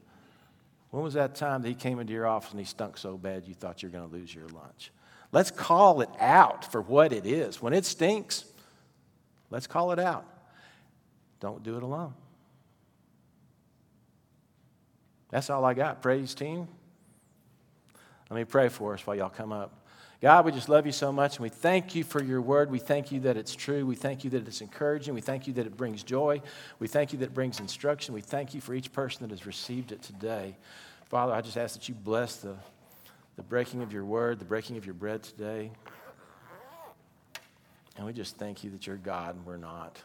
When 0.89 1.03
was 1.03 1.13
that 1.15 1.35
time 1.35 1.61
that 1.61 1.67
he 1.67 1.75
came 1.75 1.99
into 1.99 2.13
your 2.13 2.27
office 2.27 2.51
and 2.51 2.59
he 2.59 2.65
stunk 2.65 2.97
so 2.97 3.17
bad 3.17 3.47
you 3.47 3.53
thought 3.53 3.81
you 3.81 3.89
were 3.89 3.97
going 3.97 4.09
to 4.09 4.15
lose 4.15 4.33
your 4.33 4.47
lunch? 4.49 4.91
Let's 5.31 5.49
call 5.49 6.01
it 6.01 6.09
out 6.19 6.71
for 6.71 6.81
what 6.81 7.11
it 7.11 7.25
is. 7.25 7.61
When 7.61 7.73
it 7.73 7.85
stinks, 7.85 8.45
let's 9.49 9.65
call 9.65 9.91
it 9.91 9.99
out. 9.99 10.25
Don't 11.39 11.63
do 11.63 11.77
it 11.77 11.83
alone. 11.83 12.13
That's 15.33 15.49
all 15.49 15.65
I 15.65 15.73
got. 15.73 16.03
Praise 16.03 16.35
team. 16.35 16.67
Let 18.29 18.37
me 18.37 18.45
pray 18.45 18.69
for 18.69 18.93
us 18.93 19.07
while 19.07 19.17
y'all 19.17 19.29
come 19.29 19.51
up. 19.51 19.83
God, 20.21 20.45
we 20.45 20.51
just 20.51 20.69
love 20.69 20.85
you 20.85 20.91
so 20.91 21.11
much, 21.11 21.37
and 21.37 21.43
we 21.43 21.49
thank 21.49 21.95
you 21.95 22.03
for 22.03 22.21
your 22.21 22.39
word. 22.39 22.69
We 22.69 22.77
thank 22.77 23.11
you 23.11 23.19
that 23.21 23.35
it's 23.35 23.55
true. 23.55 23.83
We 23.83 23.95
thank 23.95 24.23
you 24.23 24.29
that 24.29 24.47
it's 24.47 24.61
encouraging. 24.61 25.15
We 25.15 25.21
thank 25.21 25.47
you 25.47 25.53
that 25.53 25.65
it 25.65 25.75
brings 25.75 26.03
joy. 26.03 26.43
We 26.77 26.87
thank 26.87 27.13
you 27.13 27.19
that 27.19 27.25
it 27.25 27.33
brings 27.33 27.59
instruction. 27.59 28.13
We 28.13 28.21
thank 28.21 28.53
you 28.53 28.61
for 28.61 28.75
each 28.75 28.93
person 28.93 29.23
that 29.23 29.31
has 29.31 29.47
received 29.47 29.91
it 29.91 30.03
today. 30.03 30.55
Father, 31.09 31.33
I 31.33 31.41
just 31.41 31.57
ask 31.57 31.73
that 31.73 31.89
you 31.89 31.95
bless 31.95 32.35
the, 32.35 32.55
the 33.35 33.43
breaking 33.43 33.81
of 33.81 33.91
your 33.91 34.05
word, 34.05 34.37
the 34.37 34.45
breaking 34.45 34.77
of 34.77 34.85
your 34.85 34.93
bread 34.93 35.23
today. 35.23 35.71
And 37.97 38.05
we 38.05 38.13
just 38.13 38.37
thank 38.37 38.63
you 38.63 38.69
that 38.69 38.85
you're 38.85 38.97
God 38.97 39.35
and 39.35 39.43
we're 39.47 39.57
not. 39.57 39.97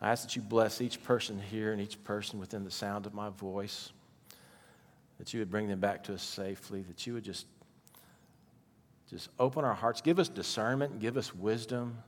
I 0.00 0.10
ask 0.10 0.24
that 0.24 0.34
you 0.34 0.42
bless 0.42 0.80
each 0.80 1.04
person 1.04 1.40
here 1.40 1.72
and 1.72 1.80
each 1.80 2.02
person 2.02 2.40
within 2.40 2.64
the 2.64 2.70
sound 2.72 3.06
of 3.06 3.14
my 3.14 3.30
voice, 3.30 3.92
that 5.18 5.34
you 5.34 5.40
would 5.40 5.50
bring 5.50 5.68
them 5.68 5.80
back 5.80 6.04
to 6.04 6.14
us 6.14 6.22
safely, 6.22 6.82
that 6.82 7.06
you 7.06 7.14
would 7.14 7.24
just, 7.24 7.46
just 9.10 9.28
open 9.38 9.64
our 9.64 9.74
hearts, 9.74 10.00
give 10.00 10.18
us 10.18 10.28
discernment, 10.28 11.00
give 11.00 11.16
us 11.16 11.34
wisdom 11.34 11.98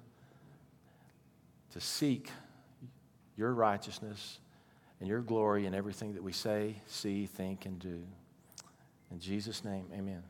to 1.72 1.80
seek 1.80 2.30
your 3.36 3.52
righteousness 3.52 4.38
and 5.00 5.08
your 5.08 5.20
glory 5.20 5.66
in 5.66 5.74
everything 5.74 6.14
that 6.14 6.22
we 6.22 6.32
say, 6.32 6.74
see, 6.86 7.26
think, 7.26 7.66
and 7.66 7.78
do. 7.78 8.02
In 9.10 9.18
Jesus' 9.18 9.64
name, 9.64 9.86
amen. 9.92 10.22